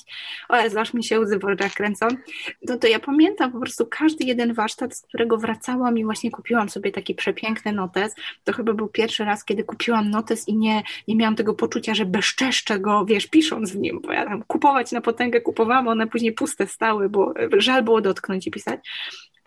[0.50, 2.08] O, aż mi się łzy w oczach kręcą.
[2.68, 6.70] No to ja pamiętam po prostu każdy jeden warsztat, z którego wracałam i właśnie kupiłam
[6.70, 8.16] sobie taki przepiękny notes.
[8.44, 12.06] To chyba był pierwszy raz, kiedy kupiłam notes i nie, nie miałam tego poczucia, że
[12.06, 16.34] bezczeszczę go, wiesz, pisząc w nim, bo ja tam kupować na potęgę kupowałam, one później
[16.34, 18.80] puste stały, bo żal było dotknąć i pisać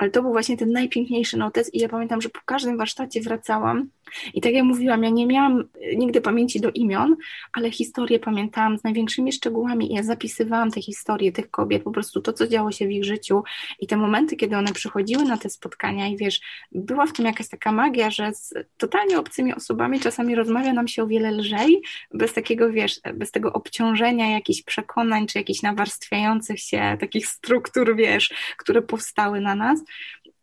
[0.00, 3.88] ale to był właśnie ten najpiękniejszy notes i ja pamiętam, że po każdym warsztacie wracałam
[4.34, 5.64] i tak jak mówiłam, ja nie miałam
[5.96, 7.16] nigdy pamięci do imion,
[7.52, 12.20] ale historię pamiętałam z największymi szczegółami i ja zapisywałam te historie tych kobiet, po prostu
[12.20, 13.42] to, co działo się w ich życiu
[13.80, 16.40] i te momenty, kiedy one przychodziły na te spotkania i wiesz,
[16.72, 21.02] była w tym jakaś taka magia, że z totalnie obcymi osobami czasami rozmawia nam się
[21.02, 21.82] o wiele lżej,
[22.14, 28.34] bez takiego, wiesz, bez tego obciążenia jakichś przekonań, czy jakichś nawarstwiających się takich struktur, wiesz,
[28.56, 29.80] które powstały na nas.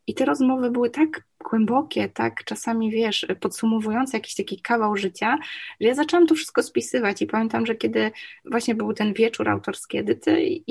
[0.07, 5.37] I te rozmowy były tak głębokie, tak czasami wiesz, podsumowujące jakiś taki kawał życia,
[5.81, 7.21] że ja zaczęłam to wszystko spisywać.
[7.21, 8.11] I pamiętam, że kiedy
[8.45, 10.63] właśnie był ten wieczór autorski edyty i,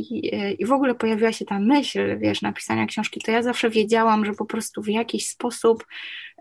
[0.61, 4.33] i, w ogóle pojawiła się ta myśl, wiesz, napisania książki, to ja zawsze wiedziałam, że
[4.33, 5.87] po prostu w jakiś sposób,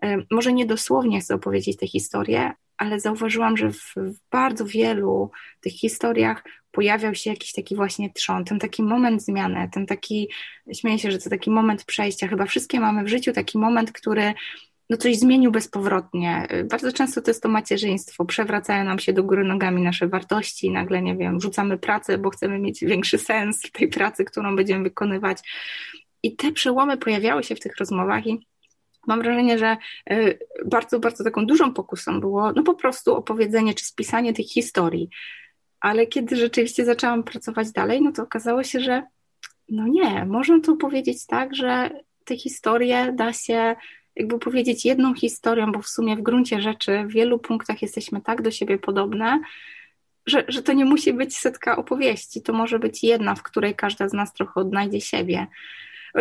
[0.02, 5.32] e, może nie dosłownie chcę opowiedzieć tę historię, ale zauważyłam, że w, w, bardzo wielu
[5.62, 6.44] tych historiach
[6.76, 10.30] pojawiał się jakiś taki właśnie trzon, ten taki moment zmiany, ten taki,
[10.74, 12.28] śmieję się, że to taki moment przejścia.
[12.28, 14.34] Chyba wszystkie mamy w życiu taki moment, który
[14.90, 16.48] no coś zmienił bezpowrotnie.
[16.70, 18.26] Bardzo często to jest to macierzyństwo.
[18.26, 22.60] Przewracają nam się do góry nogami nasze wartości, nagle, nie wiem, rzucamy pracę, bo chcemy
[22.60, 25.38] mieć większy sens tej pracy, którą będziemy wykonywać.
[26.24, 28.48] I te przełomy pojawiały się w tych rozmowach i
[29.08, 29.78] mam wrażenie, że
[30.12, 35.10] y, bardzo, bardzo taką dużą pokusą było no po prostu opowiedzenie czy spisanie tych historii.
[35.86, 39.04] Ale kiedy rzeczywiście zaczęłam pracować dalej, no to okazało się, że
[39.70, 41.90] no nie, można to powiedzieć tak, że
[42.24, 43.76] te historie da się
[44.16, 48.42] jakby powiedzieć jedną historią, bo w sumie w gruncie rzeczy w wielu punktach jesteśmy tak
[48.42, 49.40] do siebie podobne,
[50.26, 54.10] że, że to nie musi być setka opowieści, to może być jedna, w której każda
[54.10, 55.48] z nas trochę odnajdzie siebie.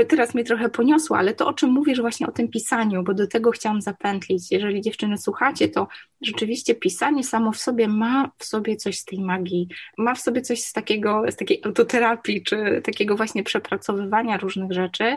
[0.08, 3.26] Teraz mnie trochę poniosło, ale to, o czym mówisz właśnie o tym pisaniu, bo do
[3.26, 4.52] tego chciałam zapętlić.
[4.52, 5.88] Jeżeli dziewczyny słuchacie, to
[6.22, 10.40] rzeczywiście pisanie samo w sobie ma w sobie coś z tej magii, ma w sobie
[10.40, 15.16] coś z takiego, z takiej autoterapii, czy takiego właśnie przepracowywania różnych rzeczy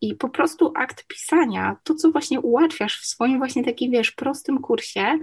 [0.00, 4.58] i po prostu akt pisania, to co właśnie ułatwiasz w swoim właśnie takim, wiesz, prostym
[4.58, 5.18] kursie,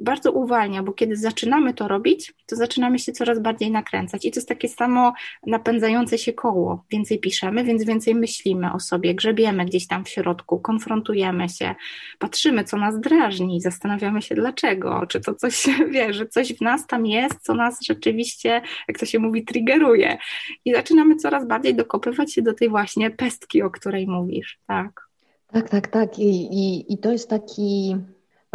[0.00, 4.24] bardzo uwalnia, bo kiedy zaczynamy to robić, to zaczynamy się coraz bardziej nakręcać.
[4.24, 5.12] I to jest takie samo
[5.46, 6.84] napędzające się koło.
[6.90, 11.74] Więcej piszemy, więc więcej myślimy o sobie, grzebiemy gdzieś tam w środku, konfrontujemy się,
[12.18, 16.86] patrzymy, co nas drażni, zastanawiamy się dlaczego, czy to coś, wie, że coś w nas
[16.86, 20.18] tam jest, co nas rzeczywiście, jak to się mówi, triggeruje.
[20.64, 25.06] I zaczynamy coraz bardziej dokopywać się do tej właśnie pestki, o której mówisz, tak?
[25.46, 26.18] Tak, tak, tak.
[26.18, 27.96] I, i, i to jest taki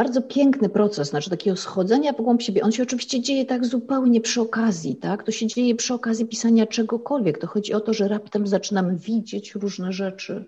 [0.02, 2.62] bardzo piękny proces, znaczy takiego schodzenia w głąb siebie.
[2.62, 5.24] On się oczywiście dzieje tak zupełnie przy okazji, tak?
[5.24, 7.38] To się dzieje przy okazji pisania czegokolwiek.
[7.38, 10.46] To chodzi o to, że raptem zaczynamy widzieć różne rzeczy,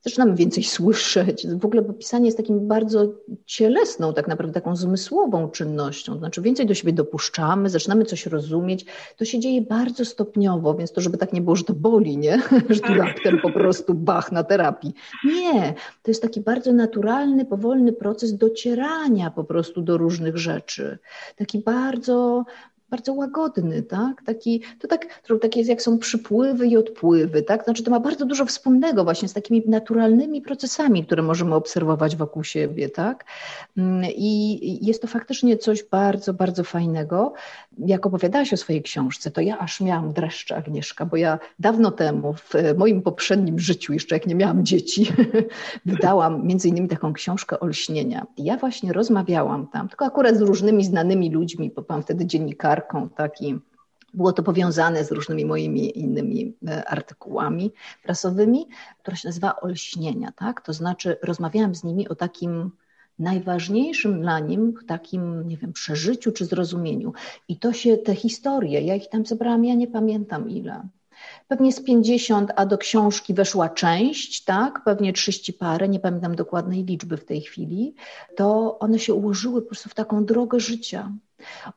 [0.00, 1.46] zaczynamy więcej słyszeć.
[1.46, 3.12] W ogóle pisanie jest takim bardzo
[3.46, 6.18] cielesną, tak naprawdę taką zmysłową czynnością.
[6.18, 8.86] Znaczy więcej do siebie dopuszczamy, zaczynamy coś rozumieć.
[9.16, 12.42] To się dzieje bardzo stopniowo, więc to, żeby tak nie było, że to boli, nie?
[12.70, 12.98] Że tu tak.
[12.98, 14.94] raptem po prostu bach na terapii.
[15.24, 20.98] Nie, to jest taki bardzo naturalny, powolny proces docierania po prostu do różnych rzeczy.
[21.36, 22.44] Taki bardzo
[22.90, 24.22] bardzo łagodny, tak?
[24.22, 27.64] Taki, to tak, takie jak są przypływy i odpływy, tak?
[27.64, 32.44] Znaczy to ma bardzo dużo wspólnego właśnie z takimi naturalnymi procesami, które możemy obserwować wokół
[32.44, 33.24] siebie, tak?
[33.76, 37.32] Mm, I jest to faktycznie coś bardzo, bardzo fajnego.
[37.78, 42.34] Jak opowiadałaś o swojej książce, to ja aż miałam dreszcze Agnieszka, bo ja dawno temu
[42.34, 45.12] w moim poprzednim życiu, jeszcze jak nie miałam dzieci,
[45.86, 48.26] wydałam między innymi taką książkę Olśnienia.
[48.36, 52.79] I ja właśnie rozmawiałam tam, tylko akurat z różnymi znanymi ludźmi, bo byłam wtedy dziennikarką,
[52.80, 53.58] dziennikarką, taki
[54.14, 58.66] było to powiązane z różnymi moimi innymi e, artykułami prasowymi,
[58.98, 60.60] która się nazywa Olśnienia, tak?
[60.60, 62.70] To znaczy rozmawiałam z nimi o takim
[63.18, 67.12] najważniejszym dla nim takim, nie wiem, przeżyciu czy zrozumieniu.
[67.48, 70.88] I to się, te historie, ja ich tam zebrałam, ja nie pamiętam ile.
[71.48, 76.84] Pewnie z 50, a do książki weszła część, tak, pewnie 30 parę, nie pamiętam dokładnej
[76.84, 77.94] liczby w tej chwili,
[78.36, 81.12] to one się ułożyły po prostu w taką drogę życia.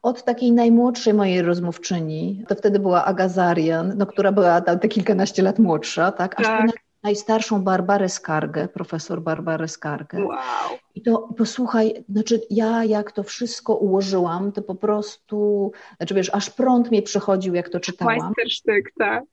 [0.02, 5.44] Od takiej najmłodszej mojej rozmówczyni, to wtedy była Agazarian, no, która była tam te kilkanaście
[5.44, 6.72] lat młodsza, tak, aż tak.
[7.04, 10.24] najstarszą Barbarę Skargę, profesor Barbarę Skargę.
[10.26, 10.40] Wow.
[10.96, 16.50] I to posłuchaj, znaczy ja jak to wszystko ułożyłam, to po prostu, znaczy wiesz, aż
[16.50, 18.18] prąd mnie przechodził, jak to czytałam.
[18.18, 19.24] Majstersztyk, tak.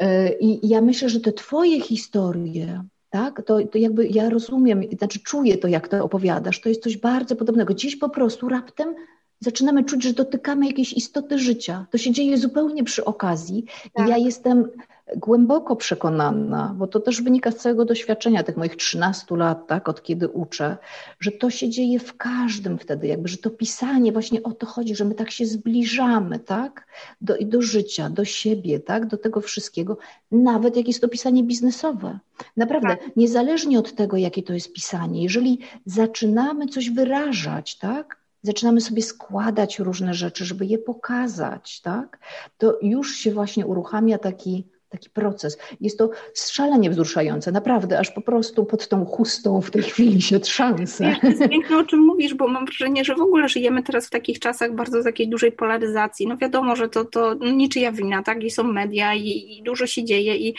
[0.00, 3.42] E, I ja myślę, że te twoje historie, tak?
[3.42, 6.60] To, to jakby ja rozumiem, znaczy czuję to, jak to opowiadasz.
[6.60, 7.74] To jest coś bardzo podobnego.
[7.74, 8.94] Dziś po prostu raptem
[9.40, 11.86] zaczynamy czuć, że dotykamy jakiejś istoty życia.
[11.90, 13.64] To się dzieje zupełnie przy okazji.
[13.92, 14.06] Tak.
[14.06, 14.68] I ja jestem
[15.16, 20.02] głęboko przekonana, bo to też wynika z całego doświadczenia tych moich 13 lat, tak, od
[20.02, 20.76] kiedy uczę,
[21.20, 24.96] że to się dzieje w każdym wtedy, jakby, że to pisanie właśnie o to chodzi,
[24.96, 26.86] że my tak się zbliżamy, tak,
[27.20, 29.98] do, do życia, do siebie, tak, do tego wszystkiego,
[30.32, 32.18] nawet jak jest to pisanie biznesowe.
[32.56, 33.16] Naprawdę, tak.
[33.16, 38.18] niezależnie od tego, jakie to jest pisanie, jeżeli zaczynamy coś wyrażać, tak,
[38.48, 42.18] zaczynamy sobie składać różne rzeczy, żeby je pokazać, tak?
[42.58, 45.58] To już się właśnie uruchamia taki, taki proces.
[45.80, 50.40] Jest to szalenie wzruszające, naprawdę, aż po prostu pod tą chustą w tej chwili się
[50.40, 51.16] trzęsę.
[51.20, 54.10] To jest piękne, o czym mówisz, bo mam wrażenie, że w ogóle żyjemy teraz w
[54.10, 56.26] takich czasach bardzo takiej dużej polaryzacji.
[56.26, 58.44] No wiadomo, że to, to niczyja wina, tak?
[58.44, 60.54] I są media i, i dużo się dzieje i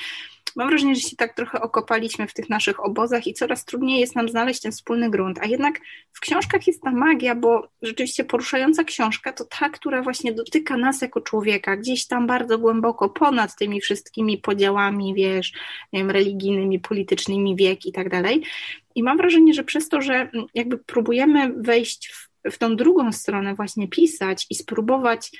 [0.55, 4.15] mam wrażenie, że się tak trochę okopaliśmy w tych naszych obozach i coraz trudniej jest
[4.15, 5.39] nam znaleźć ten wspólny grunt.
[5.41, 5.79] A jednak
[6.13, 11.01] w książkach jest ta magia, bo rzeczywiście poruszająca książka to ta, która właśnie dotyka nas
[11.01, 15.53] jako człowieka, gdzieś tam bardzo głęboko ponad tymi wszystkimi podziałami, wiesz,
[15.93, 18.43] nie wiem, religijnymi, politycznymi, wiek i tak dalej.
[18.95, 23.55] I mam wrażenie, że przez to, że jakby próbujemy wejść w, w tą drugą stronę,
[23.55, 25.31] właśnie pisać i spróbować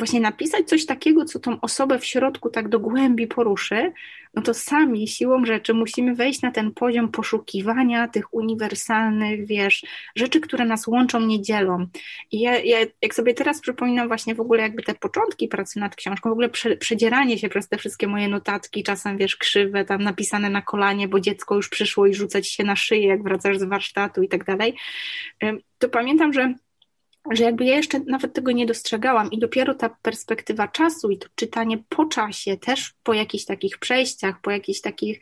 [0.00, 3.92] właśnie napisać coś takiego, co tą osobę w środku tak do głębi poruszy,
[4.34, 9.84] no to sami siłą rzeczy musimy wejść na ten poziom poszukiwania tych uniwersalnych, wiesz,
[10.16, 11.86] rzeczy, które nas łączą, nie dzielą.
[12.32, 15.96] I ja, ja jak sobie teraz przypominam właśnie w ogóle jakby te początki pracy nad
[15.96, 20.02] książką, w ogóle prze, przedzieranie się przez te wszystkie moje notatki, czasem wiesz, krzywe, tam
[20.02, 23.64] napisane na kolanie, bo dziecko już przyszło i rzucać się na szyję, jak wracasz z
[23.64, 24.74] warsztatu i tak dalej,
[25.78, 26.54] to pamiętam, że
[27.30, 31.28] że jakby ja jeszcze nawet tego nie dostrzegałam i dopiero ta perspektywa czasu i to
[31.34, 35.20] czytanie po czasie, też po jakichś takich przejściach, po jakichś takich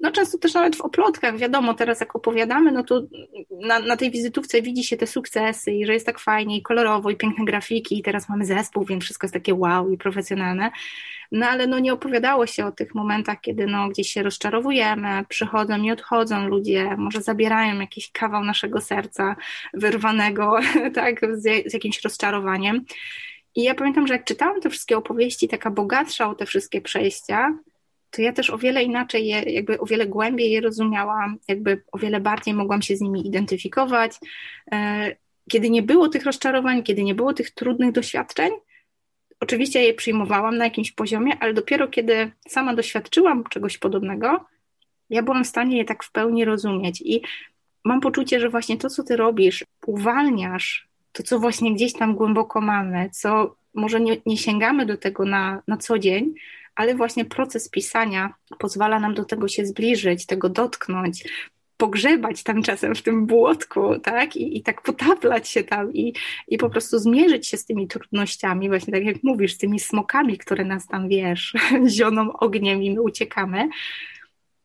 [0.00, 3.02] no często też nawet w oplotkach, wiadomo, teraz jak opowiadamy, no to
[3.50, 7.10] na, na tej wizytówce widzi się te sukcesy i że jest tak fajnie i kolorowo
[7.10, 10.70] i piękne grafiki i teraz mamy zespół, więc wszystko jest takie wow i profesjonalne.
[11.32, 15.82] No ale no nie opowiadało się o tych momentach, kiedy no gdzieś się rozczarowujemy, przychodzą
[15.82, 19.36] i odchodzą ludzie, może zabierają jakiś kawał naszego serca
[19.74, 20.56] wyrwanego,
[20.94, 22.84] tak, z, z jakimś rozczarowaniem.
[23.54, 27.58] I ja pamiętam, że jak czytałam te wszystkie opowieści, taka bogatsza o te wszystkie przejścia,
[28.10, 31.98] to ja też o wiele inaczej je, jakby o wiele głębiej je rozumiałam, jakby o
[31.98, 34.12] wiele bardziej mogłam się z nimi identyfikować.
[34.72, 35.16] E,
[35.50, 38.52] kiedy nie było tych rozczarowań, kiedy nie było tych trudnych doświadczeń,
[39.40, 44.44] oczywiście je przyjmowałam na jakimś poziomie, ale dopiero kiedy sama doświadczyłam czegoś podobnego,
[45.10, 47.00] ja byłam w stanie je tak w pełni rozumieć.
[47.00, 47.22] I
[47.84, 52.60] mam poczucie, że właśnie to, co ty robisz, uwalniasz to, co właśnie gdzieś tam głęboko
[52.60, 56.34] mamy, co może nie, nie sięgamy do tego na, na co dzień,
[56.78, 61.24] ale właśnie proces pisania pozwala nam do tego się zbliżyć, tego dotknąć,
[61.76, 64.36] pogrzebać tam czasem w tym błotku, tak?
[64.36, 66.14] I, i tak potaplać się tam i,
[66.48, 70.38] i po prostu zmierzyć się z tymi trudnościami, właśnie tak jak mówisz, z tymi smokami,
[70.38, 71.54] które nas tam, wiesz,
[71.96, 73.68] zioną ogniem i my uciekamy,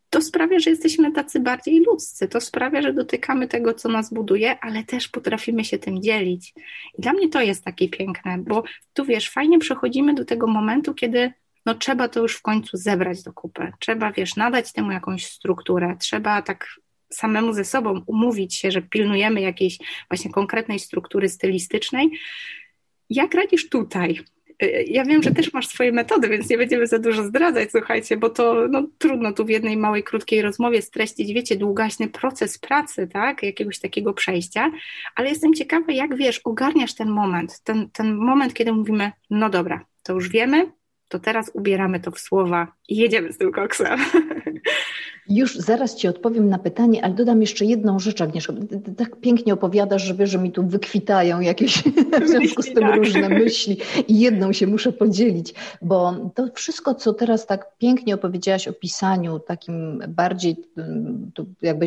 [0.09, 2.27] to sprawia, że jesteśmy tacy bardziej ludzcy.
[2.27, 6.53] To sprawia, że dotykamy tego, co nas buduje, ale też potrafimy się tym dzielić.
[6.97, 10.93] I dla mnie to jest takie piękne, bo tu wiesz, fajnie przechodzimy do tego momentu,
[10.93, 11.33] kiedy
[11.65, 13.71] no trzeba to już w końcu zebrać do kupy.
[13.79, 16.67] Trzeba, wiesz, nadać temu jakąś strukturę, trzeba tak
[17.09, 19.77] samemu ze sobą umówić się, że pilnujemy jakiejś
[20.09, 22.11] właśnie konkretnej struktury stylistycznej.
[23.09, 24.19] Jak radzisz tutaj?
[24.87, 28.29] Ja wiem, że też masz swoje metody, więc nie będziemy za dużo zdradzać, słuchajcie, bo
[28.29, 33.43] to no, trudno tu w jednej małej, krótkiej rozmowie streścić, wiecie, długaśny proces pracy, tak,
[33.43, 34.71] jakiegoś takiego przejścia,
[35.15, 39.85] ale jestem ciekawa, jak wiesz, ogarniasz ten moment, ten, ten moment, kiedy mówimy, no dobra,
[40.03, 40.71] to już wiemy,
[41.13, 43.99] to teraz ubieramy to w słowa i jedziemy z tym koksem.
[45.29, 48.53] Już zaraz Ci odpowiem na pytanie, ale dodam jeszcze jedną rzecz, Agnieszka.
[48.97, 51.83] Tak pięknie opowiadasz, że wiesz, że mi tu wykwitają jakieś
[52.25, 52.95] w związku z tym tak.
[52.95, 58.67] różne myśli i jedną się muszę podzielić, bo to wszystko, co teraz tak pięknie opowiedziałaś
[58.67, 60.55] o pisaniu, takim bardziej
[61.61, 61.85] jakby,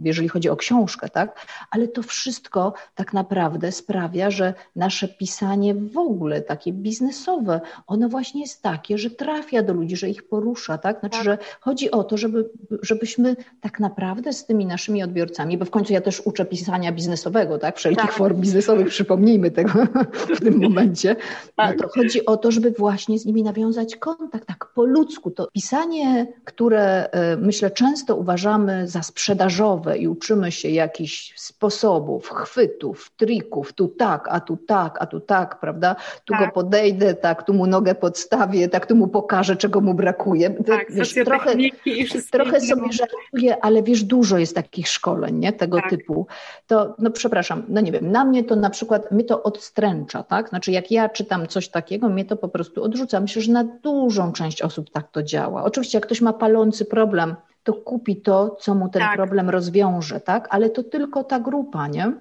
[0.00, 5.98] jeżeli chodzi o książkę, tak, ale to wszystko tak naprawdę sprawia, że nasze pisanie w
[5.98, 11.00] ogóle takie biznesowe, ono właśnie jest takie, że trafia do ludzi, że ich porusza, tak,
[11.00, 11.24] znaczy, tak.
[11.24, 12.47] że chodzi o to, żeby
[12.82, 17.58] żebyśmy tak naprawdę z tymi naszymi odbiorcami, bo w końcu ja też uczę pisania biznesowego,
[17.58, 17.76] tak?
[17.76, 18.12] Wszelkich tak.
[18.12, 19.72] form biznesowych, przypomnijmy tego
[20.36, 21.16] w tym momencie.
[21.58, 21.78] No tak.
[21.78, 25.30] to chodzi o to, żeby właśnie z nimi nawiązać kontakt, tak po ludzku.
[25.30, 33.10] To pisanie, które e, myślę często uważamy za sprzedażowe i uczymy się jakichś sposobów, chwytów,
[33.16, 35.96] trików, tu tak, a tu tak, a tu tak, prawda?
[36.24, 36.40] Tu tak.
[36.40, 40.50] go podejdę, tak, tu mu nogę podstawię, tak, tu mu pokażę, czego mu brakuje.
[40.50, 45.52] Tak, wiesz, trochę, i wszystko trochę sobie żartuję, ale wiesz, dużo jest takich szkoleń, nie,
[45.52, 45.90] tego tak.
[45.90, 46.26] typu.
[46.66, 50.48] To, no przepraszam, no nie wiem, na mnie to na przykład, mnie to odstręcza, tak?
[50.48, 53.20] Znaczy jak ja czytam coś takiego, mnie to po prostu odrzuca.
[53.20, 55.64] Myślę, że na dużą część osób tak to działa.
[55.64, 59.16] Oczywiście jak ktoś ma palący problem, to kupi to, co mu ten tak.
[59.16, 60.48] problem rozwiąże, tak?
[60.50, 62.12] Ale to tylko ta grupa, nie?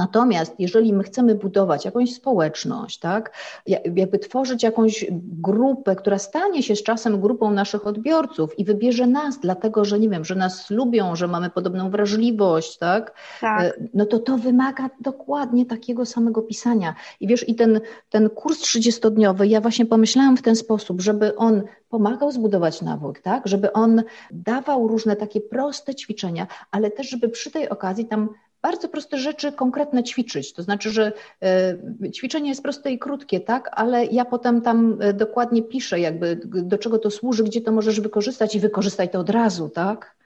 [0.00, 3.32] Natomiast jeżeli my chcemy budować jakąś społeczność, tak,
[3.66, 9.38] jakby tworzyć jakąś grupę, która stanie się z czasem grupą naszych odbiorców i wybierze nas,
[9.40, 13.62] dlatego że nie wiem, że nas lubią, że mamy podobną wrażliwość, tak, tak.
[13.62, 16.94] E, no to to wymaga dokładnie takiego samego pisania.
[17.20, 21.62] I wiesz, i ten, ten kurs 30-dniowy, ja właśnie pomyślałam w ten sposób, żeby on
[21.88, 27.50] pomagał zbudować nawyk, tak, żeby on dawał różne takie proste ćwiczenia, ale też, żeby przy
[27.50, 28.28] tej okazji tam
[28.62, 30.52] bardzo proste rzeczy konkretne ćwiczyć.
[30.52, 35.12] To znaczy, że e, ćwiczenie jest proste i krótkie, tak, ale ja potem tam e,
[35.12, 39.30] dokładnie piszę, jakby do czego to służy, gdzie to możesz wykorzystać i wykorzystaj to od
[39.30, 40.20] razu, tak?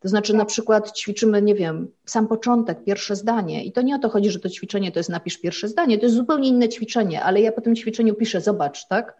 [0.00, 3.64] To znaczy, na przykład ćwiczymy, nie wiem, sam początek, pierwsze zdanie.
[3.64, 6.04] I to nie o to chodzi, że to ćwiczenie to jest napisz pierwsze zdanie, to
[6.04, 9.16] jest zupełnie inne ćwiczenie, ale ja po tym ćwiczeniu piszę, zobacz, tak?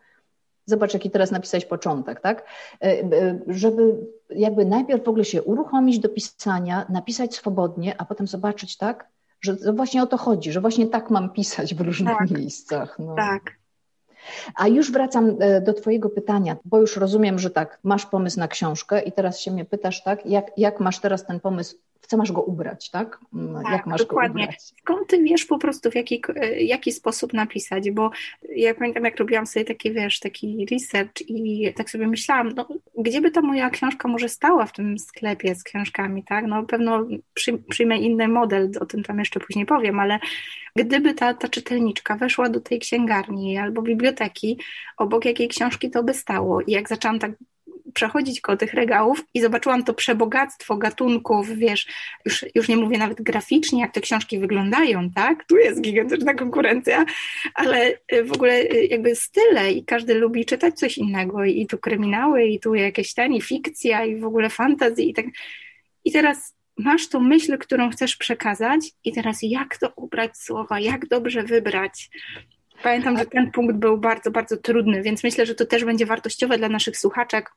[0.66, 2.44] Zobacz, jaki teraz napisałeś początek, tak?
[2.82, 2.96] E,
[3.48, 3.96] żeby
[4.36, 9.08] jakby najpierw w ogóle się uruchomić do pisania, napisać swobodnie, a potem zobaczyć, tak?
[9.40, 12.30] Że właśnie o to chodzi, że właśnie tak mam pisać w różnych tak.
[12.30, 12.98] miejscach.
[12.98, 13.14] No.
[13.14, 13.42] Tak.
[14.54, 18.48] A już wracam e, do Twojego pytania, bo już rozumiem, że tak, masz pomysł na
[18.48, 21.76] książkę i teraz się mnie pytasz, tak, jak, jak masz teraz ten pomysł
[22.10, 23.18] co masz go ubrać, tak?
[23.34, 24.44] Mm, tak Jak masz dokładnie.
[24.44, 24.62] go ubrać?
[24.80, 28.10] Skąd ty wiesz po prostu w jaki, e, jaki sposób napisać, bo
[28.56, 32.68] ja pamiętam jak robiłam sobie taki, wiesz, taki research i tak sobie myślałam, no
[32.98, 36.46] gdzie by ta moja książka może stała w tym sklepie z książkami, tak?
[36.46, 40.18] No pewno przy, przyjmę inny model, o tym tam jeszcze później powiem, ale
[40.76, 44.58] gdyby ta, ta czytelniczka weszła do tej księgarni albo biblioteki,
[44.96, 47.32] obok jakiej książki to by stało i jak zaczęłam tak
[47.94, 51.86] przechodzić koło tych regałów i zobaczyłam to przebogactwo gatunków, wiesz,
[52.24, 55.44] już, już nie mówię nawet graficznie, jak te książki wyglądają, tak?
[55.44, 57.04] Tu jest gigantyczna konkurencja,
[57.54, 61.78] ale y, w ogóle y, jakby style i każdy lubi czytać coś innego i tu
[61.78, 65.26] kryminały i tu jakieś tani fikcja i w ogóle fantazji i tak.
[66.04, 71.08] I teraz masz tą myśl, którą chcesz przekazać i teraz jak to ubrać słowa, jak
[71.08, 72.10] dobrze wybrać.
[72.82, 76.58] Pamiętam, że ten punkt był bardzo, bardzo trudny, więc myślę, że to też będzie wartościowe
[76.58, 77.50] dla naszych słuchaczek,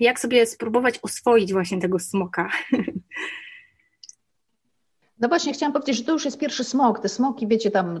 [0.00, 2.50] jak sobie spróbować oswoić właśnie tego smoka.
[5.20, 7.00] No właśnie, chciałam powiedzieć, że to już jest pierwszy smok.
[7.00, 8.00] Te smoki, wiecie, tam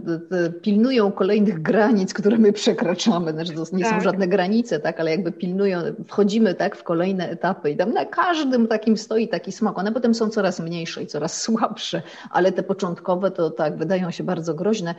[0.62, 3.32] pilnują kolejnych granic, które my przekraczamy.
[3.32, 3.94] Znaczy, to nie tak.
[3.94, 5.78] są żadne granice, tak, ale jakby pilnują,
[6.08, 9.78] wchodzimy tak w kolejne etapy i tam na każdym takim stoi taki smok.
[9.78, 14.24] One potem są coraz mniejsze i coraz słabsze, ale te początkowe to tak wydają się
[14.24, 14.94] bardzo groźne.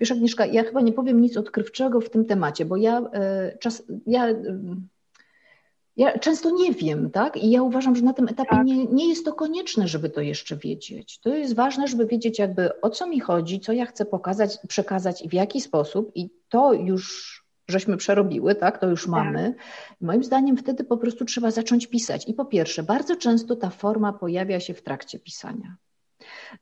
[0.00, 3.82] Wiesz, Agnieszka, ja chyba nie powiem nic odkrywczego w tym temacie, bo ja e, czas,
[4.06, 4.26] ja
[5.98, 7.36] ja często nie wiem, tak?
[7.36, 8.66] I ja uważam, że na tym etapie tak.
[8.66, 11.18] nie, nie jest to konieczne, żeby to jeszcze wiedzieć.
[11.20, 15.22] To jest ważne, żeby wiedzieć jakby o co mi chodzi, co ja chcę pokazać, przekazać
[15.22, 17.38] i w jaki sposób i to już
[17.68, 19.10] żeśmy przerobiły, tak, to już tak.
[19.10, 19.54] mamy.
[20.00, 22.28] Moim zdaniem wtedy po prostu trzeba zacząć pisać.
[22.28, 25.76] I po pierwsze, bardzo często ta forma pojawia się w trakcie pisania.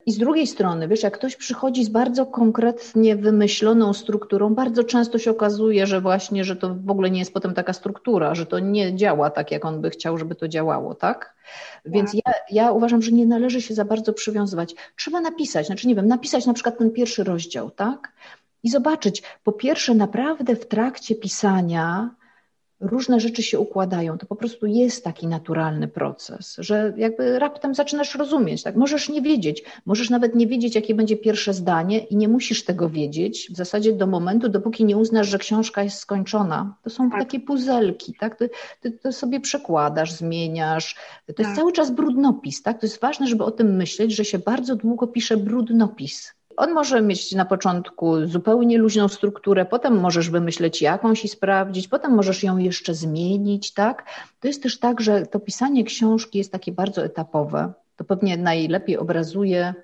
[0.07, 5.19] I z drugiej strony, wiesz, jak ktoś przychodzi z bardzo konkretnie wymyśloną strukturą, bardzo często
[5.19, 8.59] się okazuje, że właśnie, że to w ogóle nie jest potem taka struktura, że to
[8.59, 11.35] nie działa tak, jak on by chciał, żeby to działało, tak?
[11.85, 12.21] Więc tak.
[12.27, 14.75] ja, ja uważam, że nie należy się za bardzo przywiązywać.
[14.97, 18.13] Trzeba napisać, znaczy nie wiem, napisać na przykład ten pierwszy rozdział, tak?
[18.63, 22.11] I zobaczyć, po pierwsze, naprawdę w trakcie pisania,
[22.81, 24.19] różne rzeczy się układają.
[24.19, 28.63] To po prostu jest taki naturalny proces, że jakby raptem zaczynasz rozumieć.
[28.63, 28.77] Tak?
[28.77, 32.91] Możesz nie wiedzieć, możesz nawet nie wiedzieć, jakie będzie pierwsze zdanie i nie musisz tego
[32.91, 36.75] wiedzieć w zasadzie do momentu, dopóki nie uznasz, że książka jest skończona.
[36.83, 37.21] To są tak.
[37.21, 38.39] takie puzelki, tak?
[38.39, 38.51] Ty,
[38.81, 40.97] ty, ty, sobie przekładasz, zmieniasz.
[41.27, 41.47] To tak.
[41.47, 42.81] jest cały czas brudnopis, tak?
[42.81, 46.37] To jest ważne, żeby o tym myśleć, że się bardzo długo pisze brudnopis.
[46.57, 52.15] On może mieć na początku zupełnie luźną strukturę, potem możesz wymyśleć jakąś i sprawdzić, potem
[52.15, 54.05] możesz ją jeszcze zmienić, tak?
[54.41, 57.73] To jest też tak, że to pisanie książki jest takie bardzo etapowe.
[57.97, 59.75] To pewnie najlepiej obrazuje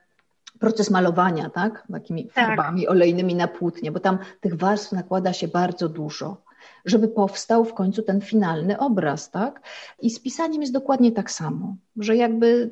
[0.59, 1.87] proces malowania, tak?
[1.93, 2.35] Takimi tak.
[2.35, 6.37] farbami olejnymi na płótnie, bo tam tych warstw nakłada się bardzo dużo
[6.85, 9.61] żeby powstał w końcu ten finalny obraz, tak?
[10.01, 12.71] I z pisaniem jest dokładnie tak samo, że jakby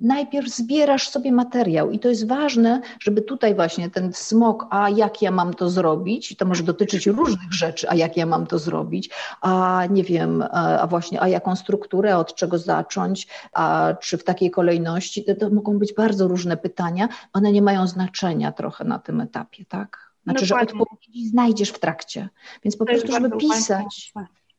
[0.00, 5.22] najpierw zbierasz sobie materiał i to jest ważne, żeby tutaj właśnie ten smok, a jak
[5.22, 9.10] ja mam to zrobić, to może dotyczyć różnych rzeczy, a jak ja mam to zrobić,
[9.40, 14.50] a nie wiem, a właśnie, a jaką strukturę, od czego zacząć, a czy w takiej
[14.50, 19.20] kolejności, to, to mogą być bardzo różne pytania, one nie mają znaczenia trochę na tym
[19.20, 20.09] etapie, tak?
[20.24, 20.74] Znaczy, Dokładnie.
[20.74, 22.28] że odpowiedzi znajdziesz w trakcie.
[22.64, 24.12] Więc po prostu, żeby pisać,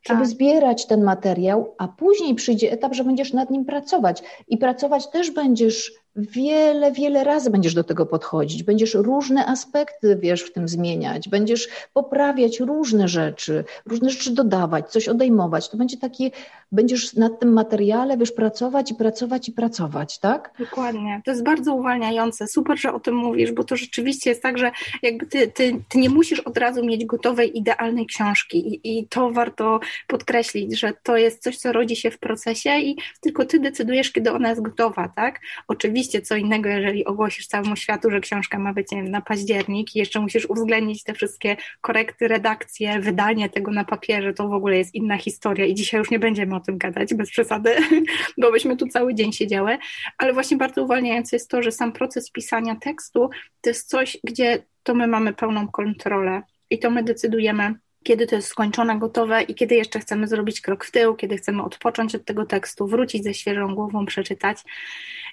[0.07, 0.27] żeby tak.
[0.27, 4.23] zbierać ten materiał, a później przyjdzie etap, że będziesz nad nim pracować.
[4.47, 10.41] I pracować też będziesz wiele, wiele razy będziesz do tego podchodzić, będziesz różne aspekty, wiesz,
[10.41, 15.69] w tym zmieniać, będziesz poprawiać różne rzeczy, różne rzeczy dodawać, coś odejmować.
[15.69, 16.31] To będzie takie,
[16.71, 20.53] będziesz nad tym materiale, wiesz, pracować i pracować i pracować, tak?
[20.59, 21.21] Dokładnie.
[21.25, 22.47] To jest bardzo uwalniające.
[22.47, 25.97] Super, że o tym mówisz, bo to rzeczywiście jest tak, że jakby ty, ty, ty
[25.97, 31.17] nie musisz od razu mieć gotowej, idealnej książki i, i to warto podkreślić, że to
[31.17, 35.11] jest coś, co rodzi się w procesie i tylko ty decydujesz, kiedy ona jest gotowa,
[35.15, 35.39] tak?
[35.67, 39.99] Oczywiście oczywiście co innego, jeżeli ogłosisz całemu światu, że książka ma być na październik i
[39.99, 44.95] jeszcze musisz uwzględnić te wszystkie korekty, redakcje, wydanie tego na papierze, to w ogóle jest
[44.95, 47.75] inna historia i dzisiaj już nie będziemy o tym gadać bez przesady,
[48.41, 49.77] bo byśmy tu cały dzień siedziały,
[50.17, 53.29] ale właśnie bardzo uwalniające jest to, że sam proces pisania tekstu
[53.61, 58.35] to jest coś, gdzie to my mamy pełną kontrolę i to my decydujemy, kiedy to
[58.35, 62.25] jest skończone, gotowe i kiedy jeszcze chcemy zrobić krok w tył, kiedy chcemy odpocząć od
[62.25, 64.57] tego tekstu, wrócić ze świeżą głową, przeczytać.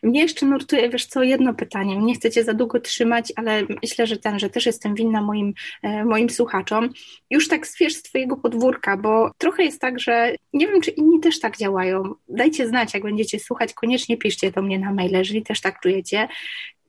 [0.02, 1.96] Mnie jeszcze nurtuje, wiesz co, jedno pytanie.
[1.96, 5.54] Nie chcę Cię za długo trzymać, ale myślę, że ten, że też jestem winna moim,
[5.82, 6.88] e, moim słuchaczom.
[7.30, 11.20] Już tak zwierz z Twojego podwórka, bo trochę jest tak, że nie wiem, czy inni
[11.20, 12.14] też tak działają.
[12.28, 16.28] Dajcie znać, jak będziecie słuchać, koniecznie piszcie to mnie na maile, jeżeli też tak czujecie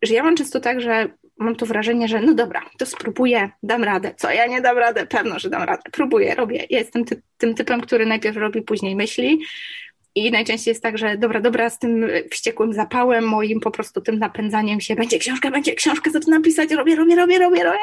[0.02, 1.10] że ja mam często tak, że
[1.40, 4.14] mam to wrażenie, że no dobra, to spróbuję, dam radę.
[4.18, 5.06] Co, ja nie dam radę?
[5.06, 5.84] Pewno, że dam radę.
[5.92, 6.66] Próbuję, robię.
[6.70, 9.40] Ja jestem ty, tym typem, który najpierw robi, później myśli.
[10.16, 14.20] I najczęściej jest tak, że dobra, dobra, z tym wściekłym zapałem, moim po prostu tym
[14.20, 17.80] napędzaniem się, będzie książka, będzie książkę, zaczynam pisać, robię, robię, robię, robię, robię.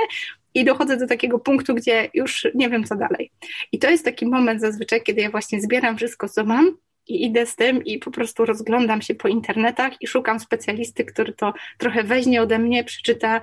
[0.55, 3.31] I dochodzę do takiego punktu, gdzie już nie wiem, co dalej.
[3.73, 6.77] I to jest taki moment zazwyczaj, kiedy ja właśnie zbieram wszystko, co mam
[7.09, 11.33] i idę z tym i po prostu rozglądam się po internetach i szukam specjalisty, który
[11.33, 13.41] to trochę weźmie ode mnie, przeczyta,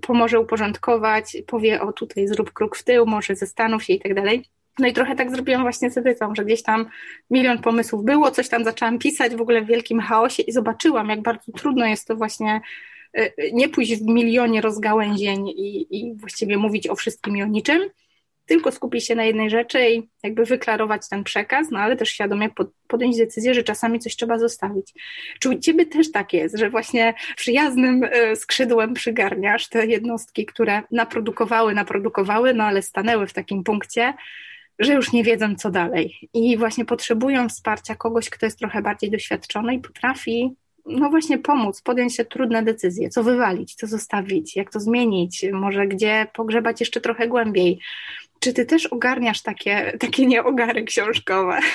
[0.00, 4.44] pomoże uporządkować, powie o tutaj zrób krok w tył, może zastanów się i tak dalej.
[4.78, 6.86] No i trochę tak zrobiłam właśnie z edycą, że gdzieś tam
[7.30, 11.22] milion pomysłów było, coś tam zaczęłam pisać w ogóle w wielkim chaosie i zobaczyłam, jak
[11.22, 12.60] bardzo trudno jest to właśnie
[13.18, 17.80] y, nie pójść w milionie rozgałęzień i, i właściwie mówić o wszystkim i o niczym,
[18.46, 22.48] tylko skupić się na jednej rzeczy i jakby wyklarować ten przekaz, no ale też świadomie
[22.86, 24.92] podjąć decyzję, że czasami coś trzeba zostawić.
[25.40, 30.82] Czy u Ciebie też tak jest, że właśnie przyjaznym e, skrzydłem przygarniasz te jednostki, które
[30.90, 34.14] naprodukowały, naprodukowały, no ale stanęły w takim punkcie,
[34.78, 36.14] że już nie wiedzą, co dalej.
[36.34, 41.82] I właśnie potrzebują wsparcia kogoś, kto jest trochę bardziej doświadczony i potrafi no właśnie pomóc,
[41.82, 47.00] podjąć się trudne decyzje, co wywalić, co zostawić, jak to zmienić, może gdzie pogrzebać jeszcze
[47.00, 47.80] trochę głębiej.
[48.40, 51.58] Czy ty też ogarniasz takie, takie nieogary książkowe?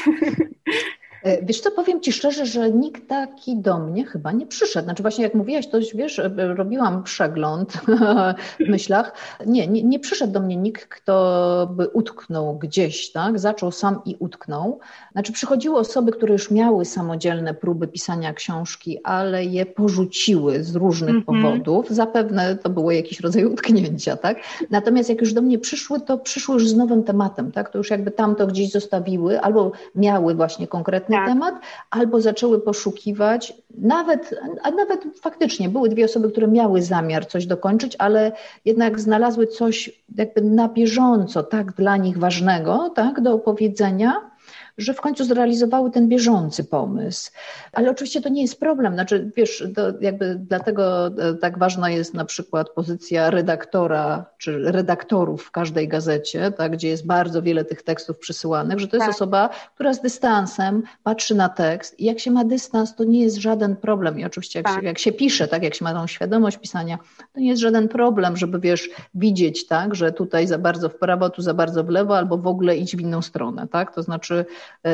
[1.24, 4.86] E, wiesz co, powiem Ci szczerze, że nikt taki do mnie chyba nie przyszedł.
[4.86, 7.74] Znaczy właśnie jak mówiłaś, to wiesz, e, robiłam przegląd
[8.60, 9.14] w myślach.
[9.46, 13.40] Nie, nie, nie, przyszedł do mnie nikt, kto by utknął gdzieś, tak?
[13.40, 14.80] Zaczął sam i utknął.
[15.12, 21.10] Znaczy przychodziły osoby, które już miały samodzielne próby pisania książki, ale je porzuciły z różnych
[21.10, 21.26] mm -hmm.
[21.26, 21.90] powodów.
[21.90, 24.38] Zapewne to było jakiś rodzaj utknięcia, tak?
[24.70, 27.70] Natomiast jak już do mnie przyszły, to przyszły już z nowym tematem, tak?
[27.70, 31.28] To już jakby tamto gdzieś zostawiły albo miały właśnie konkretne tak.
[31.28, 31.56] temat,
[31.90, 37.96] albo zaczęły poszukiwać, nawet, a nawet faktycznie były dwie osoby, które miały zamiar coś dokończyć,
[38.00, 38.32] ale
[38.66, 44.31] jednak znalazły coś jakby na bieżąco, tak dla nich ważnego, tak, do opowiedzenia
[44.78, 47.32] że w końcu zrealizowały ten bieżący pomysł.
[47.74, 48.94] Ale oczywiście to nie jest problem.
[48.94, 49.64] Znaczy, wiesz,
[50.02, 56.52] jakby dlatego e, tak ważna jest na przykład pozycja redaktora czy redaktorów w każdej gazecie,
[56.52, 59.16] tak, gdzie jest bardzo wiele tych tekstów przysyłanych, że to jest tak.
[59.16, 63.38] osoba, która z dystansem patrzy na tekst i jak się ma dystans, to nie jest
[63.38, 64.20] żaden problem.
[64.20, 64.80] I oczywiście jak, tak.
[64.80, 66.98] się, jak się pisze, tak, jak się ma tą świadomość pisania,
[67.34, 71.30] to nie jest żaden problem, żeby wiesz, widzieć, tak, że tutaj za bardzo w prawo,
[71.30, 73.96] tu za bardzo w lewo, albo w ogóle iść w inną stronę, tak?
[73.96, 74.46] To znaczy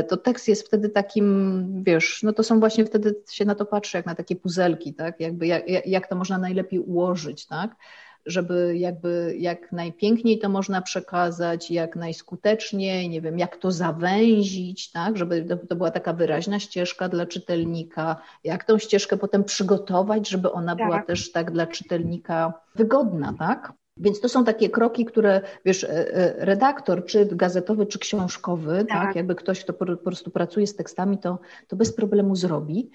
[0.07, 3.97] to tekst jest wtedy takim, wiesz, no to są właśnie wtedy się na to patrzy
[3.97, 5.20] jak na takie puzelki, tak?
[5.20, 7.76] Jakby jak, jak to można najlepiej ułożyć, tak?
[8.28, 15.18] żeby jakby jak najpiękniej to można przekazać, jak najskuteczniej, nie wiem, jak to zawęzić, tak,
[15.18, 20.51] żeby to, to, była taka wyraźna ścieżka dla czytelnika, jak tą ścieżkę potem przygotować, żeby
[20.51, 20.86] ona tak.
[20.86, 23.74] była też tak dla czytelnika wygodna, tak?
[23.99, 29.07] Więc to są takie kroki, które, wiesz, e, e, redaktor, czy gazetowy, czy książkowy, tak,
[29.07, 32.89] tak jakby ktoś, kto po, prostu pracuje z tekstami, to, to bez problemu zrobi.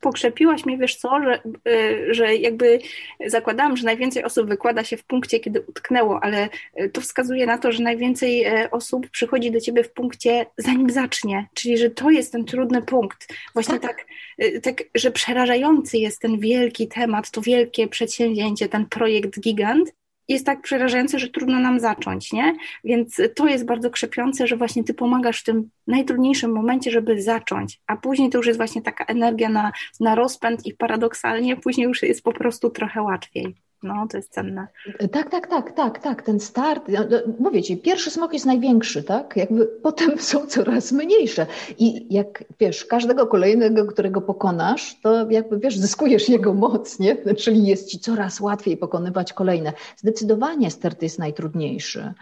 [0.00, 2.78] Pokrzepiłaś mnie, wiesz co, że, e, że jakby
[3.26, 6.48] zakładałam, że najwięcej osób wykłada się w punkcie, kiedy utknęło, ale
[6.92, 11.78] to wskazuje na to, że najwięcej osób przychodzi do ciebie w punkcie, zanim zacznie, czyli
[11.78, 13.28] że to jest ten trudny punkt.
[13.54, 13.96] Właśnie tak,
[14.38, 19.92] tak, tak że przerażający jest ten wielki temat, to wielkie przedsięwzięcie, ten projekt gigant,
[20.28, 22.56] jest tak przerażające, że trudno nam zacząć, nie?
[22.84, 27.80] Więc to jest bardzo krzepiące, że właśnie ty pomagasz w tym najtrudniejszym momencie, żeby zacząć,
[27.86, 32.02] a później to już jest właśnie taka energia na, na rozpęd i paradoksalnie później już
[32.02, 33.65] jest po prostu trochę łatwiej.
[33.86, 34.66] No, to jest cenne.
[35.12, 36.22] Tak, tak, tak, tak, tak.
[36.22, 39.36] Ten start, no, no, mówię ci, pierwszy smok jest największy, tak?
[39.36, 41.46] Jakby potem są coraz mniejsze.
[41.78, 47.16] I jak wiesz, każdego kolejnego, którego pokonasz, to jakby wiesz, zyskujesz jego moc, nie?
[47.34, 49.72] Czyli jest ci coraz łatwiej pokonywać kolejne.
[49.96, 52.12] Zdecydowanie start jest najtrudniejszy,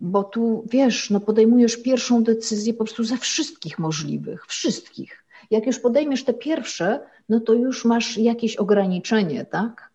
[0.00, 5.24] bo tu wiesz, no podejmujesz pierwszą decyzję po prostu ze wszystkich możliwych, wszystkich.
[5.50, 9.89] Jak już podejmiesz te pierwsze, no to już masz jakieś ograniczenie, tak?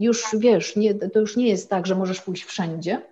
[0.00, 3.02] Już wiesz, nie, to już nie jest tak, że możesz pójść wszędzie.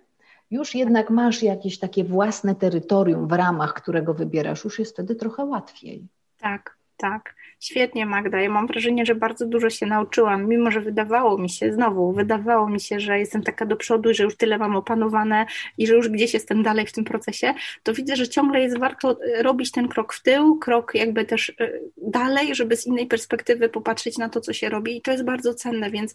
[0.51, 5.45] Już jednak masz jakieś takie własne terytorium, w ramach którego wybierasz, już jest wtedy trochę
[5.45, 6.07] łatwiej.
[6.39, 7.35] Tak, tak.
[7.61, 8.41] Świetnie, Magda.
[8.41, 12.69] Ja mam wrażenie, że bardzo dużo się nauczyłam, mimo że wydawało mi się, znowu, wydawało
[12.69, 15.45] mi się, że jestem taka do przodu, że już tyle mam opanowane
[15.77, 17.53] i że już gdzieś jestem dalej w tym procesie,
[17.83, 21.49] to widzę, że ciągle jest warto e, robić ten krok w tył, krok jakby też
[21.49, 25.25] e, dalej, żeby z innej perspektywy popatrzeć na to, co się robi i to jest
[25.25, 26.13] bardzo cenne, więc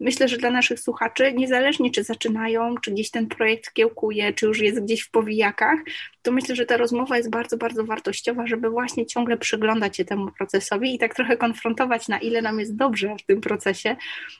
[0.00, 4.60] myślę, że dla naszych słuchaczy, niezależnie czy zaczynają, czy gdzieś ten projekt kiełkuje, czy już
[4.60, 5.78] jest gdzieś w powijakach,
[6.24, 10.30] to myślę, że ta rozmowa jest bardzo, bardzo wartościowa, żeby właśnie ciągle przyglądać się temu
[10.38, 13.96] procesowi i tak trochę konfrontować, na ile nam jest dobrze w tym procesie,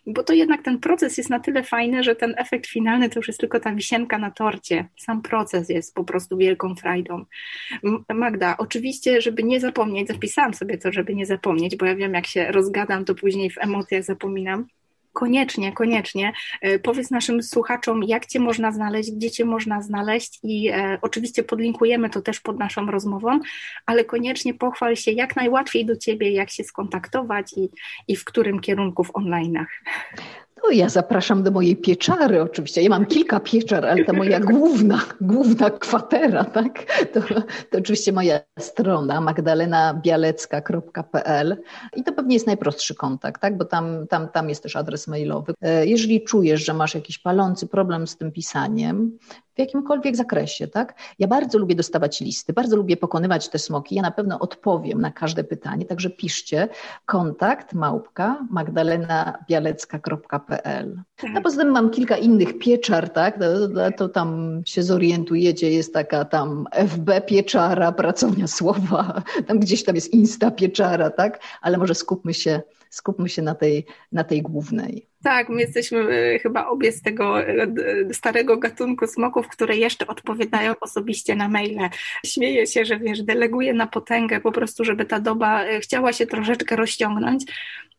[0.07, 3.29] bo to jednak ten proces jest na tyle fajny, że ten efekt finalny to już
[3.29, 4.89] jest tylko ta wisienka na torcie.
[4.97, 7.25] Sam proces jest po prostu wielką frajdą.
[8.15, 12.27] Magda, oczywiście, żeby nie zapomnieć, zapisałam sobie to, żeby nie zapomnieć, bo ja wiem, jak
[12.27, 14.67] się rozgadam, to później w emocjach zapominam
[15.15, 20.69] koniecznie, koniecznie e, powiedz naszym słuchaczom, jak Cię można znaleźć, gdzie Cię można znaleźć i
[20.69, 23.41] e, oczywiście podlinkujemy to też pod naszą rozmową,
[23.87, 27.71] ale koniecznie pochwal się jak najłatwiej do Ciebie, jak się skontaktować i,
[28.09, 29.67] i w którym kierunku w online'ach.
[30.65, 32.83] No ja zapraszam do mojej pieczary oczywiście.
[32.83, 36.85] Ja mam kilka pieczar, ale ta moja główna, główna kwatera, tak?
[37.13, 37.21] To,
[37.71, 41.57] to oczywiście moja strona magdalenabialecka.pl
[41.97, 43.59] i to pewnie jest najprostszy kontakt, tak?
[43.59, 45.55] Bo tam, tam, tam jest też adres mailowy.
[45.61, 49.19] E, jeżeli czujesz, że masz jakiś palący problem z tym pisaniem,
[49.55, 50.95] w jakimkolwiek zakresie, tak?
[51.19, 53.95] Ja bardzo lubię dostawać listy, bardzo lubię pokonywać te smoki.
[53.95, 56.69] Ja na pewno odpowiem na każde pytanie, także piszcie
[57.07, 60.54] kontakt małpka magdalenabialecka.pl.
[61.35, 63.39] A poza tym mam kilka innych pieczar, tak?
[63.39, 69.95] To, to tam się zorientujecie, jest taka tam FB pieczara, pracownia słowa, tam gdzieś tam
[69.95, 71.41] jest Insta pieczara, tak?
[71.61, 75.07] Ale może skupmy się, skupmy się na tej, na tej głównej.
[75.25, 77.67] Tak, my jesteśmy e, chyba obie z tego e,
[78.13, 81.89] starego gatunku smoków, które jeszcze odpowiadają osobiście na maile.
[82.27, 86.77] Śmieję się, że wiesz, deleguję na potęgę po prostu, żeby ta doba chciała się troszeczkę
[86.77, 87.45] rozciągnąć,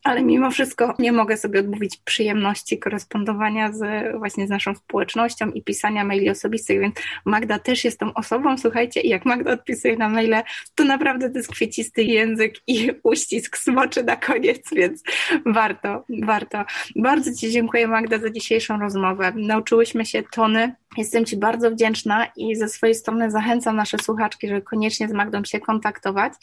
[0.05, 3.79] ale mimo wszystko nie mogę sobie odmówić przyjemności korespondowania z,
[4.17, 6.95] właśnie z naszą społecznością i pisania maili osobistych, więc
[7.25, 10.43] Magda też jest tą osobą, słuchajcie, i jak Magda odpisuje na maile,
[10.75, 15.03] to naprawdę to jest kwiecisty język i uścisk smoczy na koniec, więc
[15.45, 16.65] warto, warto.
[16.95, 19.33] Bardzo Ci dziękuję Magda za dzisiejszą rozmowę.
[19.35, 24.61] Nauczyłyśmy się tony Jestem Ci bardzo wdzięczna i ze swojej strony zachęcam nasze słuchaczki, żeby
[24.61, 26.33] koniecznie z Magdą się kontaktować.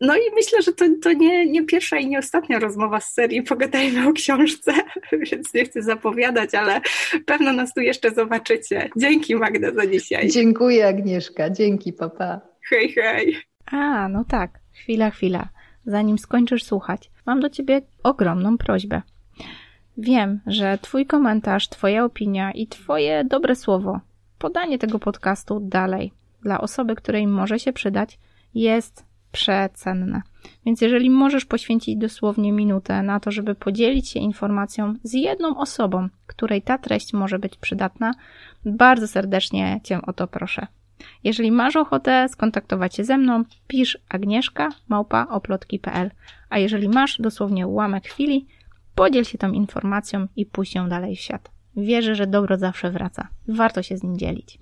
[0.00, 3.42] No i myślę, że to, to nie, nie pierwsza i nie ostatnia rozmowa z serii
[3.42, 4.72] Pogadajmy o książce,
[5.30, 6.80] więc nie chcę zapowiadać, ale
[7.26, 8.90] pewno nas tu jeszcze zobaczycie.
[8.96, 10.28] Dzięki Magda za dzisiaj.
[10.28, 12.40] Dziękuję Agnieszka, dzięki papa.
[12.70, 13.36] Hej, hej.
[13.66, 15.48] A, no tak, chwila, chwila.
[15.86, 19.02] Zanim skończysz słuchać, mam do Ciebie ogromną prośbę.
[20.00, 24.00] Wiem, że Twój komentarz, Twoja opinia i Twoje dobre słowo,
[24.38, 28.18] podanie tego podcastu dalej dla osoby, której może się przydać,
[28.54, 30.22] jest przecenne.
[30.66, 36.08] Więc jeżeli możesz poświęcić dosłownie minutę na to, żeby podzielić się informacją z jedną osobą,
[36.26, 38.14] której ta treść może być przydatna,
[38.64, 40.66] bardzo serdecznie Cię o to proszę.
[41.24, 46.10] Jeżeli masz ochotę skontaktować się ze mną, pisz agnieszka małpa oplotki.pl,
[46.50, 48.46] a jeżeli masz dosłownie ułamek chwili,
[48.98, 51.50] Podziel się tą informacją i puść ją dalej w świat.
[51.76, 53.28] Wierzę, że dobro zawsze wraca.
[53.48, 54.58] Warto się z nim dzielić.